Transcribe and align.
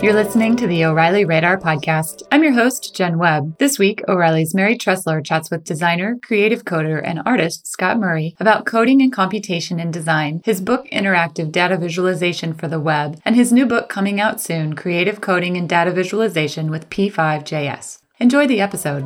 You're 0.00 0.14
listening 0.14 0.54
to 0.58 0.68
the 0.68 0.84
O'Reilly 0.84 1.24
Radar 1.24 1.58
Podcast. 1.58 2.22
I'm 2.30 2.44
your 2.44 2.52
host, 2.52 2.94
Jen 2.94 3.18
Webb. 3.18 3.58
This 3.58 3.80
week, 3.80 4.00
O'Reilly's 4.06 4.54
Mary 4.54 4.78
Treseler 4.78 5.26
chats 5.26 5.50
with 5.50 5.64
designer, 5.64 6.20
creative 6.22 6.64
coder, 6.64 7.02
and 7.04 7.20
artist 7.26 7.66
Scott 7.66 7.98
Murray 7.98 8.36
about 8.38 8.64
coding 8.64 9.02
and 9.02 9.12
computation 9.12 9.80
in 9.80 9.90
design, 9.90 10.40
his 10.44 10.60
book, 10.60 10.86
Interactive 10.92 11.50
Data 11.50 11.76
Visualization 11.76 12.54
for 12.54 12.68
the 12.68 12.78
Web, 12.78 13.20
and 13.24 13.34
his 13.34 13.52
new 13.52 13.66
book 13.66 13.88
coming 13.88 14.20
out 14.20 14.40
soon, 14.40 14.76
Creative 14.76 15.20
Coding 15.20 15.56
and 15.56 15.68
Data 15.68 15.90
Visualization 15.90 16.70
with 16.70 16.88
P5JS. 16.90 17.98
Enjoy 18.20 18.46
the 18.46 18.60
episode. 18.60 19.02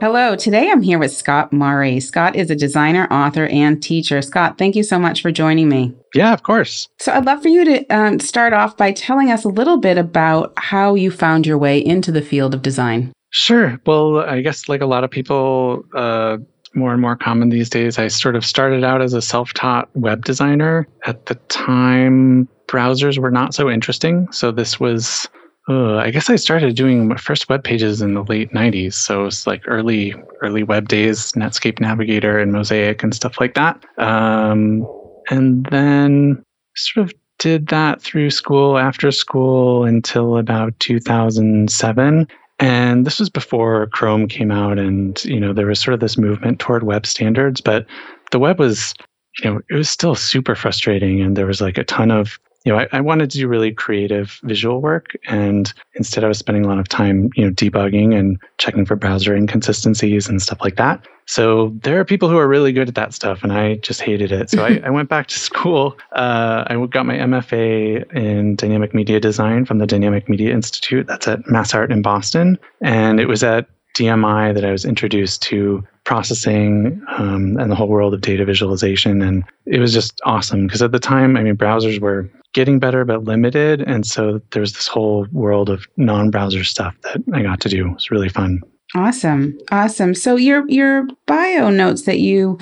Hello, 0.00 0.34
today 0.34 0.70
I'm 0.70 0.80
here 0.80 0.98
with 0.98 1.12
Scott 1.12 1.52
Murray. 1.52 2.00
Scott 2.00 2.36
is 2.36 2.50
a 2.50 2.56
designer, 2.56 3.06
author, 3.10 3.48
and 3.48 3.82
teacher. 3.82 4.22
Scott, 4.22 4.56
thank 4.56 4.76
you 4.76 4.82
so 4.82 4.98
much 4.98 5.20
for 5.20 5.30
joining 5.30 5.68
me. 5.68 5.94
Yeah, 6.14 6.32
of 6.32 6.42
course. 6.42 6.88
So 6.98 7.12
I'd 7.12 7.26
love 7.26 7.42
for 7.42 7.48
you 7.48 7.64
to 7.64 7.86
um, 7.88 8.20
start 8.20 8.52
off 8.52 8.76
by 8.76 8.92
telling 8.92 9.30
us 9.30 9.44
a 9.44 9.48
little 9.48 9.76
bit 9.76 9.98
about 9.98 10.52
how 10.56 10.94
you 10.94 11.10
found 11.10 11.46
your 11.46 11.58
way 11.58 11.78
into 11.78 12.10
the 12.10 12.22
field 12.22 12.54
of 12.54 12.62
design. 12.62 13.12
Sure. 13.30 13.78
Well, 13.86 14.20
I 14.20 14.40
guess 14.40 14.68
like 14.68 14.80
a 14.80 14.86
lot 14.86 15.04
of 15.04 15.10
people, 15.10 15.84
uh, 15.94 16.38
more 16.74 16.92
and 16.92 17.00
more 17.00 17.16
common 17.16 17.50
these 17.50 17.68
days, 17.68 17.98
I 17.98 18.08
sort 18.08 18.36
of 18.36 18.44
started 18.44 18.84
out 18.84 19.02
as 19.02 19.12
a 19.12 19.22
self 19.22 19.52
taught 19.52 19.88
web 19.94 20.24
designer. 20.24 20.86
At 21.06 21.26
the 21.26 21.34
time, 21.48 22.48
browsers 22.66 23.18
were 23.18 23.30
not 23.30 23.54
so 23.54 23.70
interesting. 23.70 24.30
So 24.32 24.50
this 24.50 24.78
was 24.78 25.28
uh, 25.68 25.96
I 25.96 26.10
guess 26.10 26.30
I 26.30 26.36
started 26.36 26.74
doing 26.76 27.08
my 27.08 27.16
first 27.16 27.48
web 27.50 27.62
pages 27.62 28.00
in 28.00 28.14
the 28.14 28.22
late 28.22 28.52
90s. 28.52 28.94
So 28.94 29.26
it's 29.26 29.46
like 29.46 29.62
early, 29.66 30.14
early 30.40 30.62
web 30.62 30.88
days, 30.88 31.32
Netscape 31.32 31.78
Navigator 31.78 32.38
and 32.38 32.52
Mosaic 32.52 33.02
and 33.02 33.14
stuff 33.14 33.38
like 33.38 33.52
that. 33.54 33.84
Um, 33.98 34.86
and 35.30 35.66
then 35.66 36.42
sort 36.76 37.06
of 37.06 37.14
did 37.38 37.68
that 37.68 38.00
through 38.02 38.30
school, 38.30 38.78
after 38.78 39.10
school 39.10 39.84
until 39.84 40.36
about 40.36 40.78
2007. 40.80 42.28
And 42.60 43.06
this 43.06 43.20
was 43.20 43.30
before 43.30 43.86
Chrome 43.88 44.26
came 44.26 44.50
out, 44.50 44.78
and 44.78 45.24
you 45.24 45.38
know 45.38 45.52
there 45.52 45.66
was 45.66 45.78
sort 45.78 45.94
of 45.94 46.00
this 46.00 46.18
movement 46.18 46.58
toward 46.58 46.82
web 46.82 47.06
standards, 47.06 47.60
but 47.60 47.86
the 48.32 48.40
web 48.40 48.58
was, 48.58 48.94
you 49.42 49.50
know, 49.50 49.60
it 49.70 49.74
was 49.74 49.88
still 49.88 50.16
super 50.16 50.56
frustrating, 50.56 51.20
and 51.20 51.36
there 51.36 51.46
was 51.46 51.60
like 51.60 51.78
a 51.78 51.84
ton 51.84 52.10
of 52.10 52.38
you 52.64 52.72
know, 52.72 52.78
I, 52.78 52.88
I, 52.92 53.00
wanted 53.00 53.30
to 53.30 53.38
do 53.38 53.48
really 53.48 53.72
creative 53.72 54.40
visual 54.42 54.80
work, 54.80 55.16
and 55.28 55.72
instead 55.94 56.24
I 56.24 56.28
was 56.28 56.38
spending 56.38 56.64
a 56.64 56.68
lot 56.68 56.78
of 56.78 56.88
time, 56.88 57.30
you 57.36 57.44
know, 57.44 57.52
debugging 57.52 58.18
and 58.18 58.38
checking 58.58 58.84
for 58.84 58.96
browser 58.96 59.34
inconsistencies 59.34 60.28
and 60.28 60.42
stuff 60.42 60.58
like 60.60 60.76
that. 60.76 61.06
So 61.26 61.76
there 61.82 62.00
are 62.00 62.04
people 62.04 62.28
who 62.28 62.38
are 62.38 62.48
really 62.48 62.72
good 62.72 62.88
at 62.88 62.94
that 62.96 63.14
stuff, 63.14 63.42
and 63.42 63.52
I 63.52 63.76
just 63.76 64.00
hated 64.00 64.32
it. 64.32 64.50
So 64.50 64.64
I, 64.64 64.80
I 64.84 64.90
went 64.90 65.08
back 65.08 65.28
to 65.28 65.38
school. 65.38 65.96
Uh, 66.12 66.64
I 66.66 66.86
got 66.86 67.06
my 67.06 67.16
MFA 67.16 68.12
in 68.12 68.56
dynamic 68.56 68.92
media 68.92 69.20
design 69.20 69.64
from 69.64 69.78
the 69.78 69.86
Dynamic 69.86 70.28
Media 70.28 70.52
Institute. 70.52 71.06
That's 71.06 71.28
at 71.28 71.40
MassArt 71.44 71.90
in 71.90 72.02
Boston, 72.02 72.58
and 72.82 73.20
it 73.20 73.26
was 73.26 73.44
at 73.44 73.68
DMI 73.98 74.54
that 74.54 74.64
I 74.64 74.72
was 74.72 74.84
introduced 74.84 75.42
to 75.42 75.84
processing 76.04 77.02
um, 77.18 77.56
and 77.58 77.70
the 77.70 77.74
whole 77.74 77.88
world 77.88 78.14
of 78.14 78.20
data 78.20 78.44
visualization. 78.44 79.20
And 79.20 79.44
it 79.66 79.80
was 79.80 79.92
just 79.92 80.20
awesome 80.24 80.66
because 80.66 80.82
at 80.82 80.92
the 80.92 80.98
time, 80.98 81.36
I 81.36 81.42
mean, 81.42 81.56
browsers 81.56 82.00
were 82.00 82.30
getting 82.58 82.80
better 82.80 83.04
but 83.04 83.22
limited. 83.22 83.82
And 83.82 84.04
so 84.04 84.40
there's 84.50 84.72
this 84.72 84.88
whole 84.88 85.28
world 85.30 85.70
of 85.70 85.86
non 85.96 86.28
browser 86.28 86.64
stuff 86.64 86.92
that 87.02 87.22
I 87.32 87.40
got 87.40 87.60
to 87.60 87.68
do. 87.68 87.92
It's 87.92 88.10
really 88.10 88.28
fun. 88.28 88.60
Awesome. 88.96 89.56
Awesome. 89.70 90.12
So 90.12 90.34
your 90.34 90.68
your 90.68 91.06
bio 91.26 91.70
notes 91.70 92.02
that 92.02 92.18
you 92.18 92.58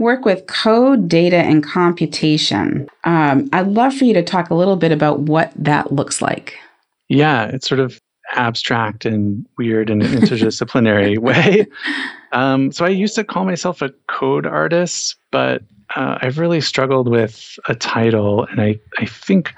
work 0.00 0.24
with 0.24 0.48
code, 0.48 1.08
data, 1.08 1.36
and 1.36 1.62
computation. 1.62 2.88
Um, 3.04 3.48
I'd 3.52 3.68
love 3.68 3.94
for 3.94 4.04
you 4.04 4.14
to 4.14 4.22
talk 4.22 4.50
a 4.50 4.54
little 4.56 4.74
bit 4.74 4.90
about 4.90 5.20
what 5.20 5.52
that 5.54 5.92
looks 5.92 6.20
like. 6.20 6.58
Yeah, 7.08 7.44
it's 7.44 7.68
sort 7.68 7.78
of 7.78 8.00
abstract 8.32 9.04
and 9.04 9.46
weird 9.56 9.90
in 9.90 10.02
an 10.02 10.08
interdisciplinary 10.20 11.18
way. 11.18 11.66
Um, 12.32 12.70
so 12.70 12.84
I 12.84 12.90
used 12.90 13.14
to 13.14 13.24
call 13.24 13.46
myself 13.46 13.80
a 13.80 13.94
code 14.08 14.46
artist, 14.46 15.16
but 15.30 15.62
uh, 15.94 16.18
I've 16.20 16.38
really 16.38 16.60
struggled 16.60 17.08
with 17.08 17.58
a 17.68 17.74
title, 17.74 18.44
and 18.46 18.60
I, 18.60 18.80
I 18.98 19.06
think 19.06 19.52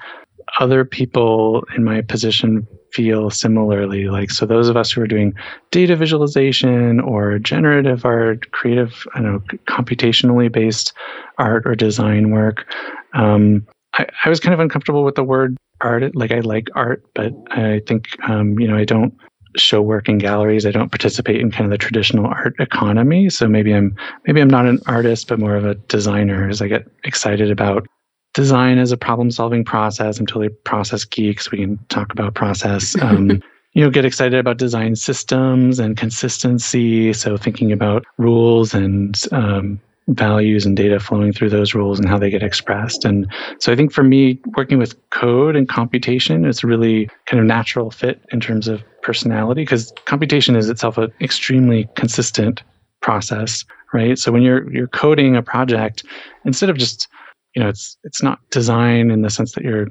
other 0.59 0.83
people 0.83 1.63
in 1.75 1.83
my 1.83 2.01
position 2.01 2.67
feel 2.91 3.29
similarly. 3.29 4.05
Like, 4.05 4.31
so 4.31 4.45
those 4.45 4.67
of 4.67 4.75
us 4.75 4.91
who 4.91 5.01
are 5.01 5.07
doing 5.07 5.33
data 5.71 5.95
visualization 5.95 6.99
or 6.99 7.39
generative 7.39 8.05
art, 8.05 8.51
creative, 8.51 9.05
I 9.13 9.21
know, 9.21 9.39
computationally 9.67 10.51
based 10.51 10.93
art 11.37 11.63
or 11.65 11.75
design 11.75 12.31
work, 12.31 12.65
um, 13.13 13.67
I, 13.95 14.07
I 14.25 14.29
was 14.29 14.39
kind 14.39 14.53
of 14.53 14.59
uncomfortable 14.59 15.03
with 15.03 15.15
the 15.15 15.23
word 15.23 15.57
art. 15.81 16.15
Like, 16.15 16.31
I 16.31 16.39
like 16.39 16.67
art, 16.75 17.03
but 17.13 17.33
I 17.51 17.81
think, 17.87 18.07
um, 18.27 18.59
you 18.59 18.67
know, 18.67 18.75
I 18.75 18.85
don't 18.85 19.13
show 19.59 19.81
work 19.81 20.09
in 20.09 20.17
galleries. 20.17 20.65
I 20.65 20.71
don't 20.71 20.89
participate 20.91 21.39
in 21.39 21.51
kind 21.51 21.65
of 21.65 21.71
the 21.71 21.77
traditional 21.77 22.25
art 22.25 22.55
economy. 22.59 23.29
So 23.29 23.47
maybe 23.47 23.73
I'm 23.73 23.95
maybe 24.25 24.41
I'm 24.41 24.49
not 24.49 24.65
an 24.65 24.79
artist, 24.87 25.27
but 25.27 25.39
more 25.39 25.55
of 25.55 25.65
a 25.65 25.75
designer 25.75 26.49
as 26.49 26.61
I 26.61 26.67
get 26.67 26.87
excited 27.03 27.51
about 27.51 27.87
design 28.33 28.77
as 28.77 28.91
a 28.91 28.97
problem 28.97 29.31
solving 29.31 29.63
process. 29.65 30.19
I'm 30.19 30.25
totally 30.25 30.49
process 30.49 31.03
geeks. 31.03 31.51
We 31.51 31.59
can 31.59 31.77
talk 31.89 32.11
about 32.11 32.35
process. 32.35 32.95
Um, 33.01 33.41
you 33.73 33.83
know, 33.83 33.91
get 33.91 34.03
excited 34.03 34.39
about 34.39 34.57
design 34.57 34.95
systems 34.95 35.77
and 35.77 35.95
consistency. 35.95 37.13
So 37.13 37.37
thinking 37.37 37.71
about 37.71 38.03
rules 38.17 38.73
and 38.73 39.15
um, 39.31 39.79
values 40.09 40.65
and 40.65 40.75
data 40.75 40.99
flowing 40.99 41.31
through 41.31 41.49
those 41.49 41.73
rules 41.73 41.99
and 41.99 42.07
how 42.07 42.17
they 42.17 42.29
get 42.29 42.43
expressed. 42.43 43.05
And 43.05 43.31
so 43.59 43.71
I 43.71 43.75
think 43.75 43.91
for 43.91 44.03
me, 44.03 44.39
working 44.57 44.79
with 44.79 44.95
code 45.11 45.55
and 45.55 45.69
computation 45.69 46.45
is 46.45 46.63
really 46.63 47.09
kind 47.25 47.39
of 47.39 47.45
natural 47.45 47.91
fit 47.91 48.21
in 48.31 48.39
terms 48.39 48.67
of 48.67 48.83
personality 49.09 49.63
because 49.63 49.91
computation 50.05 50.55
is 50.55 50.69
itself 50.69 50.95
an 50.99 51.11
extremely 51.19 51.89
consistent 51.95 52.61
process, 53.01 53.65
right? 53.91 54.19
So 54.19 54.31
when 54.31 54.43
you're 54.43 54.71
you're 54.71 54.87
coding 54.87 55.35
a 55.35 55.41
project, 55.41 56.03
instead 56.45 56.69
of 56.69 56.77
just 56.77 57.07
you 57.55 57.63
know, 57.63 57.69
it's 57.69 57.97
it's 58.03 58.21
not 58.21 58.37
design 58.51 59.09
in 59.09 59.23
the 59.23 59.31
sense 59.31 59.53
that 59.53 59.63
you're 59.63 59.87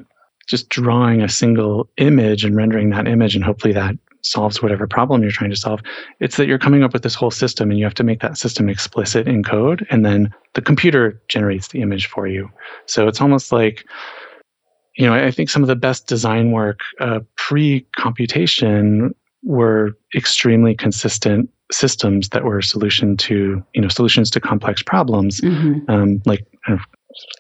just 0.47 0.69
drawing 0.69 1.21
a 1.21 1.28
single 1.28 1.89
image 1.97 2.45
and 2.45 2.55
rendering 2.55 2.91
that 2.91 3.09
image 3.09 3.34
and 3.34 3.45
hopefully 3.45 3.75
that 3.75 3.97
solves 4.23 4.62
whatever 4.62 4.87
problem 4.87 5.23
you're 5.23 5.33
trying 5.33 5.51
to 5.51 5.57
solve. 5.57 5.81
It's 6.21 6.37
that 6.37 6.47
you're 6.47 6.65
coming 6.67 6.84
up 6.84 6.93
with 6.93 7.03
this 7.03 7.17
whole 7.17 7.33
system 7.33 7.71
and 7.71 7.78
you 7.78 7.84
have 7.84 7.95
to 7.95 8.05
make 8.05 8.21
that 8.21 8.39
system 8.39 8.69
explicit 8.69 9.27
in 9.27 9.43
code 9.43 9.84
and 9.91 10.07
then 10.07 10.33
the 10.55 10.62
computer 10.62 11.21
generates 11.27 11.69
the 11.69 11.83
image 11.83 12.07
for 12.07 12.28
you. 12.28 12.49
So 12.87 13.09
it's 13.09 13.21
almost 13.21 13.51
like 13.51 13.84
you 14.98 15.06
know, 15.06 15.14
I 15.14 15.31
think 15.31 15.48
some 15.48 15.62
of 15.62 15.69
the 15.69 15.76
best 15.76 16.09
design 16.09 16.50
work 16.50 16.81
uh, 17.00 17.20
pre-computation 17.36 19.14
were 19.44 19.97
extremely 20.14 20.75
consistent 20.75 21.48
systems 21.70 22.31
that 22.31 22.44
were 22.44 22.60
solution 22.60 23.16
to 23.16 23.62
you 23.75 23.81
know 23.81 23.88
solutions 23.88 24.31
to 24.31 24.41
complex 24.41 24.82
problems. 24.82 25.41
Mm-hmm. 25.41 25.91
Um, 25.91 26.22
like 26.26 26.44
kind 26.66 26.78
of 26.78 26.84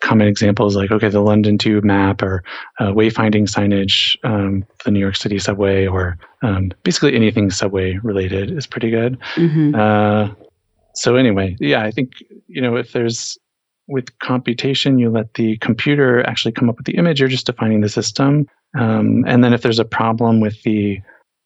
common 0.00 0.26
examples 0.26 0.74
like 0.74 0.90
okay 0.90 1.08
the 1.08 1.20
london 1.20 1.56
tube 1.56 1.84
map 1.84 2.20
or 2.22 2.42
uh, 2.80 2.86
wayfinding 2.86 3.44
signage 3.44 4.16
um, 4.24 4.64
the 4.84 4.90
new 4.90 4.98
york 4.98 5.14
city 5.14 5.38
subway 5.38 5.86
or 5.86 6.18
um, 6.42 6.72
basically 6.82 7.14
anything 7.14 7.50
subway 7.50 7.96
related 8.02 8.50
is 8.50 8.66
pretty 8.66 8.90
good 8.90 9.18
mm-hmm. 9.36 9.74
uh, 9.74 10.30
so 10.94 11.14
anyway 11.14 11.54
yeah 11.60 11.84
i 11.84 11.90
think 11.90 12.12
you 12.48 12.60
know 12.60 12.76
if 12.76 12.92
there's 12.92 13.38
with 13.88 14.16
computation 14.20 14.98
you 14.98 15.10
let 15.10 15.34
the 15.34 15.56
computer 15.58 16.26
actually 16.26 16.52
come 16.52 16.68
up 16.68 16.76
with 16.76 16.86
the 16.86 16.96
image 16.96 17.20
you're 17.20 17.28
just 17.28 17.46
defining 17.46 17.80
the 17.80 17.88
system 17.88 18.46
um, 18.78 19.24
and 19.26 19.42
then 19.42 19.52
if 19.52 19.62
there's 19.62 19.78
a 19.78 19.84
problem 19.84 20.40
with 20.40 20.62
the 20.62 21.00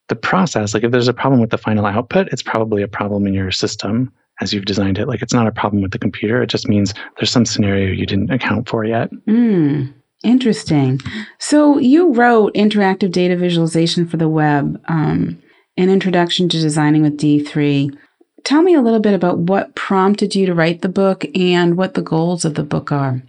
the 0.09 0.15
process 0.15 0.73
like 0.73 0.83
if 0.83 0.91
there's 0.91 1.07
a 1.07 1.13
problem 1.13 1.39
with 1.41 1.49
the 1.49 1.57
final 1.57 1.85
output 1.85 2.27
it's 2.31 2.43
probably 2.43 2.83
a 2.83 2.87
problem 2.87 3.25
in 3.25 3.33
your 3.33 3.51
system 3.51 4.11
as 4.41 4.53
you've 4.53 4.65
designed 4.65 4.97
it. 4.97 5.07
Like 5.07 5.21
it's 5.21 5.33
not 5.33 5.47
a 5.47 5.51
problem 5.51 5.81
with 5.81 5.91
the 5.91 5.99
computer. 5.99 6.41
It 6.41 6.49
just 6.49 6.67
means 6.67 6.93
there's 7.17 7.31
some 7.31 7.45
scenario 7.45 7.91
you 7.91 8.05
didn't 8.05 8.31
account 8.31 8.67
for 8.67 8.83
yet. 8.85 9.11
Mm, 9.27 9.93
interesting. 10.23 10.99
So 11.39 11.77
you 11.77 12.13
wrote 12.13 12.53
interactive 12.53 13.11
data 13.11 13.35
visualization 13.35 14.07
for 14.07 14.17
the 14.17 14.29
web, 14.29 14.81
um, 14.87 15.41
an 15.77 15.89
introduction 15.89 16.49
to 16.49 16.59
designing 16.59 17.01
with 17.01 17.17
D3. 17.17 17.95
Tell 18.43 18.61
me 18.61 18.73
a 18.73 18.81
little 18.81 18.99
bit 18.99 19.13
about 19.13 19.39
what 19.39 19.73
prompted 19.75 20.35
you 20.35 20.45
to 20.45 20.53
write 20.53 20.81
the 20.81 20.89
book 20.89 21.25
and 21.35 21.77
what 21.77 21.93
the 21.93 22.01
goals 22.01 22.45
of 22.45 22.55
the 22.55 22.63
book 22.63 22.91
are. 22.91 23.21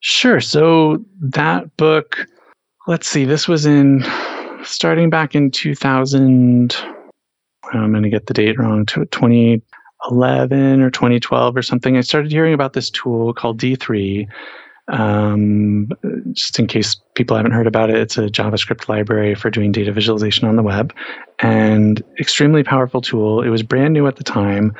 Sure. 0.00 0.40
So 0.40 1.04
that 1.20 1.76
book, 1.76 2.26
let's 2.86 3.08
see, 3.08 3.24
this 3.24 3.48
was 3.48 3.66
in 3.66 4.04
starting 4.62 5.10
back 5.10 5.34
in 5.34 5.50
2000. 5.50 6.76
I'm 7.72 7.90
going 7.90 8.02
to 8.02 8.10
get 8.10 8.26
the 8.26 8.34
date 8.34 8.58
wrong. 8.58 8.86
20, 8.86 9.62
2011 10.02 10.80
or 10.80 10.90
2012 10.90 11.56
or 11.56 11.62
something, 11.62 11.96
I 11.96 12.00
started 12.00 12.32
hearing 12.32 12.54
about 12.54 12.72
this 12.72 12.90
tool 12.90 13.34
called 13.34 13.60
D3. 13.60 14.26
Um, 14.90 15.88
just 16.32 16.58
in 16.58 16.66
case 16.66 16.96
people 17.14 17.36
haven't 17.36 17.52
heard 17.52 17.66
about 17.66 17.90
it, 17.90 17.96
it's 17.96 18.18
a 18.18 18.26
JavaScript 18.26 18.88
library 18.88 19.34
for 19.34 19.50
doing 19.50 19.72
data 19.72 19.92
visualization 19.92 20.48
on 20.48 20.56
the 20.56 20.62
web 20.62 20.92
and 21.38 22.02
extremely 22.18 22.62
powerful 22.62 23.00
tool. 23.00 23.42
It 23.42 23.48
was 23.50 23.62
brand 23.62 23.94
new 23.94 24.06
at 24.06 24.16
the 24.16 24.24
time. 24.24 24.74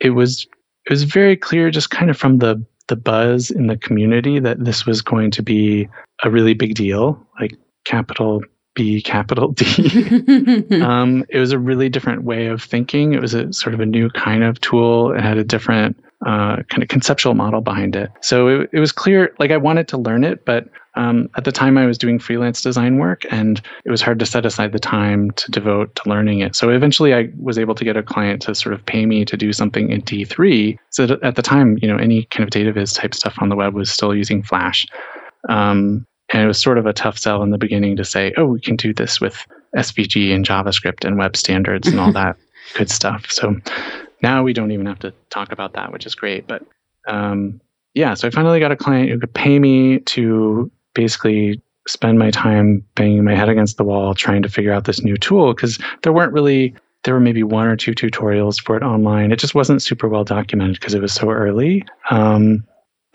It 0.00 0.10
was 0.10 0.46
it 0.86 0.90
was 0.90 1.04
very 1.04 1.36
clear 1.36 1.70
just 1.70 1.90
kind 1.90 2.10
of 2.10 2.16
from 2.16 2.38
the 2.38 2.64
the 2.88 2.96
buzz 2.96 3.50
in 3.50 3.68
the 3.68 3.76
community 3.76 4.38
that 4.38 4.62
this 4.64 4.84
was 4.84 5.00
going 5.00 5.30
to 5.30 5.42
be 5.42 5.88
a 6.22 6.30
really 6.30 6.54
big 6.54 6.74
deal. 6.74 7.18
Like 7.40 7.56
capital 7.84 8.42
B, 8.74 9.00
capital 9.00 9.52
D. 9.52 9.64
um, 10.82 11.24
it 11.28 11.38
was 11.38 11.52
a 11.52 11.58
really 11.58 11.88
different 11.88 12.24
way 12.24 12.46
of 12.46 12.62
thinking. 12.62 13.12
It 13.12 13.20
was 13.20 13.34
a 13.34 13.52
sort 13.52 13.74
of 13.74 13.80
a 13.80 13.86
new 13.86 14.10
kind 14.10 14.42
of 14.42 14.60
tool. 14.60 15.12
It 15.12 15.20
had 15.20 15.38
a 15.38 15.44
different 15.44 15.96
uh, 16.26 16.62
kind 16.70 16.82
of 16.82 16.88
conceptual 16.88 17.34
model 17.34 17.60
behind 17.60 17.94
it. 17.94 18.10
So 18.20 18.48
it, 18.48 18.70
it 18.72 18.80
was 18.80 18.92
clear, 18.92 19.34
like 19.38 19.50
I 19.50 19.56
wanted 19.56 19.88
to 19.88 19.98
learn 19.98 20.24
it, 20.24 20.44
but 20.44 20.68
um, 20.94 21.28
at 21.36 21.44
the 21.44 21.52
time 21.52 21.76
I 21.76 21.86
was 21.86 21.98
doing 21.98 22.18
freelance 22.18 22.62
design 22.62 22.98
work 22.98 23.22
and 23.30 23.60
it 23.84 23.90
was 23.90 24.00
hard 24.00 24.18
to 24.20 24.26
set 24.26 24.46
aside 24.46 24.72
the 24.72 24.78
time 24.78 25.32
to 25.32 25.50
devote 25.50 25.94
to 25.96 26.08
learning 26.08 26.40
it. 26.40 26.56
So 26.56 26.70
eventually 26.70 27.12
I 27.14 27.28
was 27.38 27.58
able 27.58 27.74
to 27.74 27.84
get 27.84 27.96
a 27.96 28.02
client 28.02 28.40
to 28.42 28.54
sort 28.54 28.74
of 28.74 28.86
pay 28.86 29.04
me 29.04 29.24
to 29.24 29.36
do 29.36 29.52
something 29.52 29.90
in 29.90 30.02
D3. 30.02 30.78
So 30.90 31.18
at 31.22 31.36
the 31.36 31.42
time, 31.42 31.78
you 31.82 31.88
know, 31.88 31.96
any 31.96 32.24
kind 32.24 32.44
of 32.44 32.50
data 32.50 32.72
viz 32.72 32.92
type 32.92 33.14
stuff 33.14 33.36
on 33.40 33.48
the 33.48 33.56
web 33.56 33.74
was 33.74 33.90
still 33.90 34.14
using 34.14 34.42
Flash. 34.42 34.86
Um, 35.48 36.06
and 36.30 36.42
it 36.42 36.46
was 36.46 36.60
sort 36.60 36.78
of 36.78 36.86
a 36.86 36.92
tough 36.92 37.18
sell 37.18 37.42
in 37.42 37.50
the 37.50 37.58
beginning 37.58 37.96
to 37.96 38.04
say, 38.04 38.32
oh, 38.36 38.46
we 38.46 38.60
can 38.60 38.76
do 38.76 38.92
this 38.92 39.20
with 39.20 39.46
SVG 39.76 40.34
and 40.34 40.44
JavaScript 40.44 41.04
and 41.04 41.18
web 41.18 41.36
standards 41.36 41.88
and 41.88 42.00
all 42.00 42.12
that 42.14 42.36
good 42.74 42.90
stuff. 42.90 43.30
So 43.30 43.56
now 44.22 44.42
we 44.42 44.52
don't 44.52 44.72
even 44.72 44.86
have 44.86 44.98
to 45.00 45.12
talk 45.30 45.52
about 45.52 45.74
that, 45.74 45.92
which 45.92 46.06
is 46.06 46.14
great. 46.14 46.46
But 46.46 46.64
um, 47.06 47.60
yeah, 47.94 48.14
so 48.14 48.26
I 48.26 48.30
finally 48.30 48.60
got 48.60 48.72
a 48.72 48.76
client 48.76 49.10
who 49.10 49.18
could 49.18 49.34
pay 49.34 49.58
me 49.58 50.00
to 50.00 50.70
basically 50.94 51.60
spend 51.86 52.18
my 52.18 52.30
time 52.30 52.84
banging 52.94 53.24
my 53.24 53.34
head 53.34 53.48
against 53.48 53.76
the 53.76 53.84
wall 53.84 54.14
trying 54.14 54.42
to 54.42 54.48
figure 54.48 54.72
out 54.72 54.84
this 54.84 55.02
new 55.02 55.16
tool 55.16 55.52
because 55.52 55.78
there 56.02 56.12
weren't 56.12 56.32
really 56.32 56.74
there 57.02 57.12
were 57.12 57.20
maybe 57.20 57.42
one 57.42 57.66
or 57.66 57.76
two 57.76 57.92
tutorials 57.92 58.58
for 58.60 58.76
it 58.76 58.82
online. 58.82 59.30
It 59.30 59.38
just 59.38 59.54
wasn't 59.54 59.82
super 59.82 60.08
well 60.08 60.24
documented 60.24 60.80
because 60.80 60.94
it 60.94 61.02
was 61.02 61.12
so 61.12 61.30
early. 61.30 61.84
Um, 62.10 62.64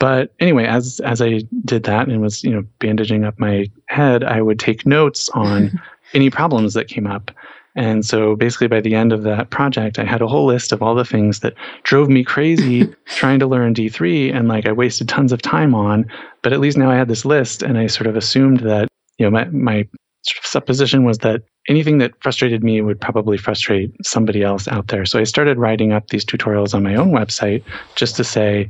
but 0.00 0.32
anyway, 0.40 0.64
as 0.64 0.98
as 1.04 1.22
I 1.22 1.42
did 1.64 1.84
that 1.84 2.08
and 2.08 2.20
was 2.20 2.42
you 2.42 2.50
know 2.50 2.64
bandaging 2.80 3.24
up 3.24 3.38
my 3.38 3.70
head, 3.86 4.24
I 4.24 4.40
would 4.40 4.58
take 4.58 4.84
notes 4.84 5.28
on 5.34 5.80
any 6.14 6.30
problems 6.30 6.74
that 6.74 6.88
came 6.88 7.06
up. 7.06 7.30
And 7.76 8.04
so 8.04 8.34
basically, 8.34 8.66
by 8.66 8.80
the 8.80 8.96
end 8.96 9.12
of 9.12 9.22
that 9.22 9.50
project, 9.50 9.98
I 9.98 10.04
had 10.04 10.22
a 10.22 10.26
whole 10.26 10.46
list 10.46 10.72
of 10.72 10.82
all 10.82 10.96
the 10.96 11.04
things 11.04 11.38
that 11.40 11.54
drove 11.84 12.08
me 12.08 12.24
crazy 12.24 12.92
trying 13.04 13.38
to 13.38 13.46
learn 13.46 13.74
D3 13.74 14.34
and 14.34 14.48
like 14.48 14.66
I 14.66 14.72
wasted 14.72 15.08
tons 15.08 15.32
of 15.32 15.40
time 15.40 15.74
on. 15.74 16.06
But 16.42 16.52
at 16.52 16.60
least 16.60 16.76
now 16.76 16.90
I 16.90 16.96
had 16.96 17.08
this 17.08 17.24
list, 17.24 17.62
and 17.62 17.78
I 17.78 17.86
sort 17.86 18.08
of 18.08 18.16
assumed 18.16 18.60
that, 18.60 18.88
you 19.18 19.26
know, 19.26 19.30
my, 19.30 19.44
my 19.50 19.86
sort 20.22 20.38
of 20.38 20.46
supposition 20.46 21.04
was 21.04 21.18
that 21.18 21.42
anything 21.68 21.98
that 21.98 22.12
frustrated 22.20 22.64
me 22.64 22.80
would 22.80 23.00
probably 23.00 23.36
frustrate 23.36 23.94
somebody 24.02 24.42
else 24.42 24.66
out 24.66 24.88
there. 24.88 25.04
So 25.04 25.20
I 25.20 25.24
started 25.24 25.58
writing 25.58 25.92
up 25.92 26.08
these 26.08 26.24
tutorials 26.24 26.74
on 26.74 26.82
my 26.82 26.94
own 26.94 27.10
website 27.10 27.62
just 27.94 28.16
to 28.16 28.24
say, 28.24 28.68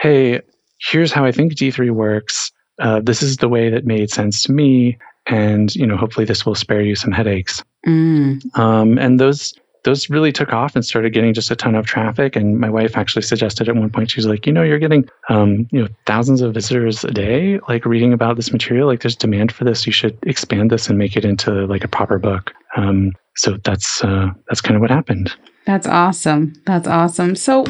hey, 0.00 0.40
here's 0.80 1.12
how 1.12 1.24
I 1.24 1.32
think 1.32 1.54
D3 1.54 1.90
works. 1.90 2.52
Uh, 2.80 3.00
this 3.00 3.22
is 3.22 3.38
the 3.38 3.48
way 3.48 3.68
that 3.70 3.84
made 3.84 4.10
sense 4.10 4.42
to 4.44 4.52
me 4.52 4.98
and 5.26 5.74
you 5.74 5.86
know 5.86 5.96
hopefully 5.96 6.24
this 6.24 6.46
will 6.46 6.54
spare 6.54 6.82
you 6.82 6.94
some 6.94 7.12
headaches. 7.12 7.62
Mm. 7.86 8.58
um, 8.58 8.98
and 8.98 9.18
those 9.18 9.54
those 9.84 10.10
really 10.10 10.32
took 10.32 10.52
off 10.52 10.76
and 10.76 10.84
started 10.84 11.14
getting 11.14 11.32
just 11.32 11.50
a 11.50 11.56
ton 11.56 11.74
of 11.74 11.86
traffic 11.86 12.36
and 12.36 12.58
my 12.58 12.68
wife 12.68 12.96
actually 12.98 13.22
suggested 13.22 13.68
at 13.68 13.74
one 13.74 13.88
point 13.88 14.10
she 14.10 14.18
was 14.18 14.26
like 14.26 14.46
you 14.46 14.52
know 14.52 14.62
you're 14.62 14.78
getting 14.78 15.08
um, 15.30 15.66
you 15.70 15.80
know 15.80 15.88
thousands 16.06 16.42
of 16.42 16.52
visitors 16.52 17.04
a 17.04 17.10
day 17.10 17.58
like 17.68 17.86
reading 17.86 18.12
about 18.12 18.36
this 18.36 18.52
material 18.52 18.86
like 18.86 19.00
there's 19.00 19.16
demand 19.16 19.52
for 19.52 19.64
this 19.64 19.86
you 19.86 19.92
should 19.92 20.18
expand 20.24 20.70
this 20.70 20.88
and 20.88 20.98
make 20.98 21.16
it 21.16 21.24
into 21.24 21.66
like 21.66 21.84
a 21.84 21.88
proper 21.88 22.18
book. 22.18 22.52
Um, 22.76 23.12
so 23.36 23.56
that's 23.64 24.04
uh, 24.04 24.28
that's 24.48 24.60
kind 24.60 24.76
of 24.76 24.80
what 24.80 24.90
happened. 24.90 25.34
That's 25.66 25.86
awesome. 25.86 26.52
That's 26.66 26.86
awesome. 26.86 27.36
So 27.36 27.64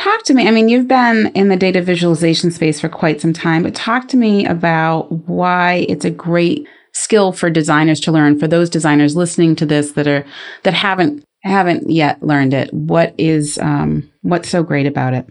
Talk 0.00 0.22
to 0.22 0.32
me. 0.32 0.48
I 0.48 0.50
mean, 0.50 0.70
you've 0.70 0.88
been 0.88 1.26
in 1.34 1.50
the 1.50 1.58
data 1.58 1.82
visualization 1.82 2.50
space 2.50 2.80
for 2.80 2.88
quite 2.88 3.20
some 3.20 3.34
time, 3.34 3.62
but 3.62 3.74
talk 3.74 4.08
to 4.08 4.16
me 4.16 4.46
about 4.46 5.12
why 5.28 5.84
it's 5.90 6.06
a 6.06 6.10
great 6.10 6.66
skill 6.92 7.32
for 7.32 7.50
designers 7.50 8.00
to 8.00 8.12
learn. 8.12 8.38
For 8.38 8.48
those 8.48 8.70
designers 8.70 9.14
listening 9.14 9.56
to 9.56 9.66
this 9.66 9.92
that 9.92 10.06
are 10.06 10.24
that 10.62 10.72
haven't 10.72 11.22
haven't 11.42 11.90
yet 11.90 12.22
learned 12.22 12.54
it, 12.54 12.72
what 12.72 13.14
is 13.18 13.58
um, 13.58 14.10
what's 14.22 14.48
so 14.48 14.62
great 14.62 14.86
about 14.86 15.12
it? 15.12 15.28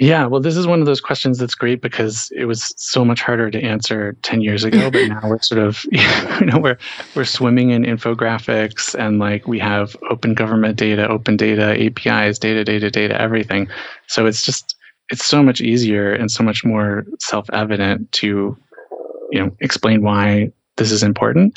Yeah, 0.00 0.26
well, 0.26 0.40
this 0.40 0.56
is 0.56 0.66
one 0.66 0.80
of 0.80 0.86
those 0.86 1.00
questions 1.00 1.38
that's 1.38 1.54
great 1.54 1.80
because 1.80 2.28
it 2.34 2.46
was 2.46 2.74
so 2.76 3.04
much 3.04 3.22
harder 3.22 3.48
to 3.50 3.62
answer 3.62 4.16
10 4.22 4.40
years 4.40 4.64
ago, 4.64 4.90
but 4.90 5.06
now 5.08 5.20
we're 5.24 5.40
sort 5.40 5.60
of, 5.60 5.84
you 5.92 6.46
know, 6.46 6.58
we're, 6.58 6.78
we're 7.14 7.24
swimming 7.24 7.70
in 7.70 7.84
infographics 7.84 8.98
and 8.98 9.20
like 9.20 9.46
we 9.46 9.58
have 9.60 9.96
open 10.10 10.34
government 10.34 10.76
data, 10.76 11.06
open 11.08 11.36
data, 11.36 11.80
APIs, 11.80 12.40
data, 12.40 12.64
data, 12.64 12.90
data, 12.90 13.20
everything. 13.20 13.68
So 14.08 14.26
it's 14.26 14.44
just, 14.44 14.74
it's 15.10 15.24
so 15.24 15.44
much 15.44 15.60
easier 15.60 16.12
and 16.12 16.28
so 16.28 16.42
much 16.42 16.64
more 16.64 17.06
self 17.20 17.48
evident 17.52 18.10
to, 18.12 18.56
you 19.30 19.40
know, 19.40 19.56
explain 19.60 20.02
why 20.02 20.50
this 20.76 20.90
is 20.90 21.04
important. 21.04 21.56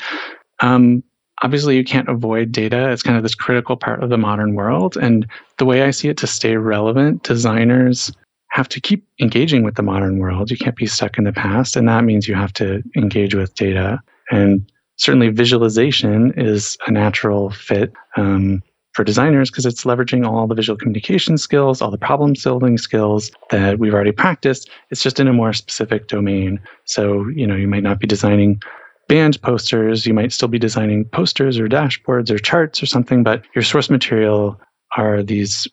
Um, 0.60 1.02
obviously 1.42 1.76
you 1.76 1.84
can't 1.84 2.08
avoid 2.08 2.50
data 2.50 2.90
it's 2.90 3.04
kind 3.04 3.16
of 3.16 3.22
this 3.22 3.36
critical 3.36 3.76
part 3.76 4.02
of 4.02 4.10
the 4.10 4.18
modern 4.18 4.54
world 4.54 4.96
and 4.96 5.24
the 5.58 5.64
way 5.64 5.82
i 5.82 5.90
see 5.92 6.08
it 6.08 6.16
to 6.16 6.26
stay 6.26 6.56
relevant 6.56 7.22
designers 7.22 8.10
have 8.58 8.68
to 8.68 8.80
keep 8.80 9.06
engaging 9.20 9.62
with 9.62 9.76
the 9.76 9.84
modern 9.84 10.18
world. 10.18 10.50
You 10.50 10.56
can't 10.56 10.74
be 10.74 10.86
stuck 10.86 11.16
in 11.16 11.22
the 11.22 11.32
past. 11.32 11.76
And 11.76 11.88
that 11.88 12.02
means 12.02 12.26
you 12.26 12.34
have 12.34 12.52
to 12.54 12.82
engage 12.96 13.32
with 13.32 13.54
data. 13.54 14.00
And 14.32 14.68
certainly 14.96 15.28
visualization 15.28 16.32
is 16.36 16.76
a 16.88 16.90
natural 16.90 17.50
fit 17.50 17.92
um, 18.16 18.60
for 18.94 19.04
designers 19.04 19.48
because 19.48 19.64
it's 19.64 19.84
leveraging 19.84 20.26
all 20.26 20.48
the 20.48 20.56
visual 20.56 20.76
communication 20.76 21.38
skills, 21.38 21.80
all 21.80 21.92
the 21.92 21.98
problem 21.98 22.34
solving 22.34 22.78
skills 22.78 23.30
that 23.50 23.78
we've 23.78 23.94
already 23.94 24.10
practiced. 24.10 24.68
It's 24.90 25.04
just 25.04 25.20
in 25.20 25.28
a 25.28 25.32
more 25.32 25.52
specific 25.52 26.08
domain. 26.08 26.58
So, 26.84 27.28
you 27.28 27.46
know, 27.46 27.54
you 27.54 27.68
might 27.68 27.84
not 27.84 28.00
be 28.00 28.08
designing 28.08 28.60
band 29.06 29.40
posters, 29.40 30.04
you 30.04 30.14
might 30.14 30.32
still 30.32 30.48
be 30.48 30.58
designing 30.58 31.04
posters 31.04 31.60
or 31.60 31.68
dashboards 31.68 32.28
or 32.28 32.40
charts 32.40 32.82
or 32.82 32.86
something, 32.86 33.22
but 33.22 33.44
your 33.54 33.62
source 33.62 33.88
material 33.88 34.60
are 34.96 35.22
these 35.22 35.68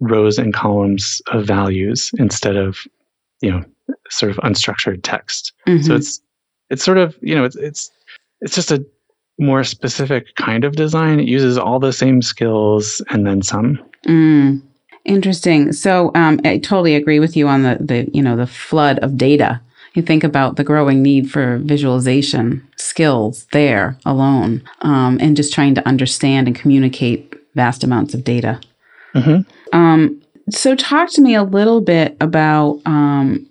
rows 0.00 0.38
and 0.38 0.54
columns 0.54 1.20
of 1.28 1.44
values 1.44 2.10
instead 2.18 2.56
of 2.56 2.86
you 3.40 3.50
know 3.50 3.64
sort 4.10 4.30
of 4.30 4.38
unstructured 4.38 5.00
text. 5.02 5.52
Mm-hmm. 5.66 5.82
so 5.82 5.94
it's 5.94 6.20
it's 6.70 6.84
sort 6.84 6.98
of 6.98 7.16
you 7.20 7.34
know 7.34 7.44
it's 7.44 7.56
it's 7.56 7.90
it's 8.40 8.54
just 8.54 8.70
a 8.70 8.84
more 9.38 9.64
specific 9.64 10.34
kind 10.34 10.64
of 10.64 10.76
design. 10.76 11.20
It 11.20 11.28
uses 11.28 11.56
all 11.56 11.78
the 11.78 11.92
same 11.92 12.22
skills 12.22 13.00
and 13.10 13.26
then 13.26 13.40
some. 13.42 13.78
Mm. 14.06 14.62
interesting. 15.04 15.72
So 15.72 16.10
um, 16.14 16.40
i 16.44 16.58
totally 16.58 16.94
agree 16.94 17.20
with 17.20 17.36
you 17.36 17.48
on 17.48 17.62
the 17.62 17.78
the 17.80 18.10
you 18.12 18.22
know 18.22 18.36
the 18.36 18.46
flood 18.46 18.98
of 19.00 19.16
data. 19.16 19.60
You 19.94 20.02
think 20.02 20.22
about 20.22 20.56
the 20.56 20.64
growing 20.64 21.02
need 21.02 21.30
for 21.30 21.58
visualization 21.58 22.66
skills 22.76 23.46
there 23.52 23.98
alone 24.06 24.62
um, 24.82 25.18
and 25.20 25.36
just 25.36 25.52
trying 25.52 25.74
to 25.74 25.88
understand 25.88 26.46
and 26.46 26.54
communicate 26.54 27.34
vast 27.56 27.82
amounts 27.82 28.14
of 28.14 28.22
data 28.22 28.60
mm-hmm. 29.14 29.76
Um, 29.76 30.22
so, 30.50 30.74
talk 30.74 31.10
to 31.12 31.20
me 31.20 31.34
a 31.34 31.42
little 31.42 31.80
bit 31.80 32.16
about 32.20 32.80
um, 32.86 33.46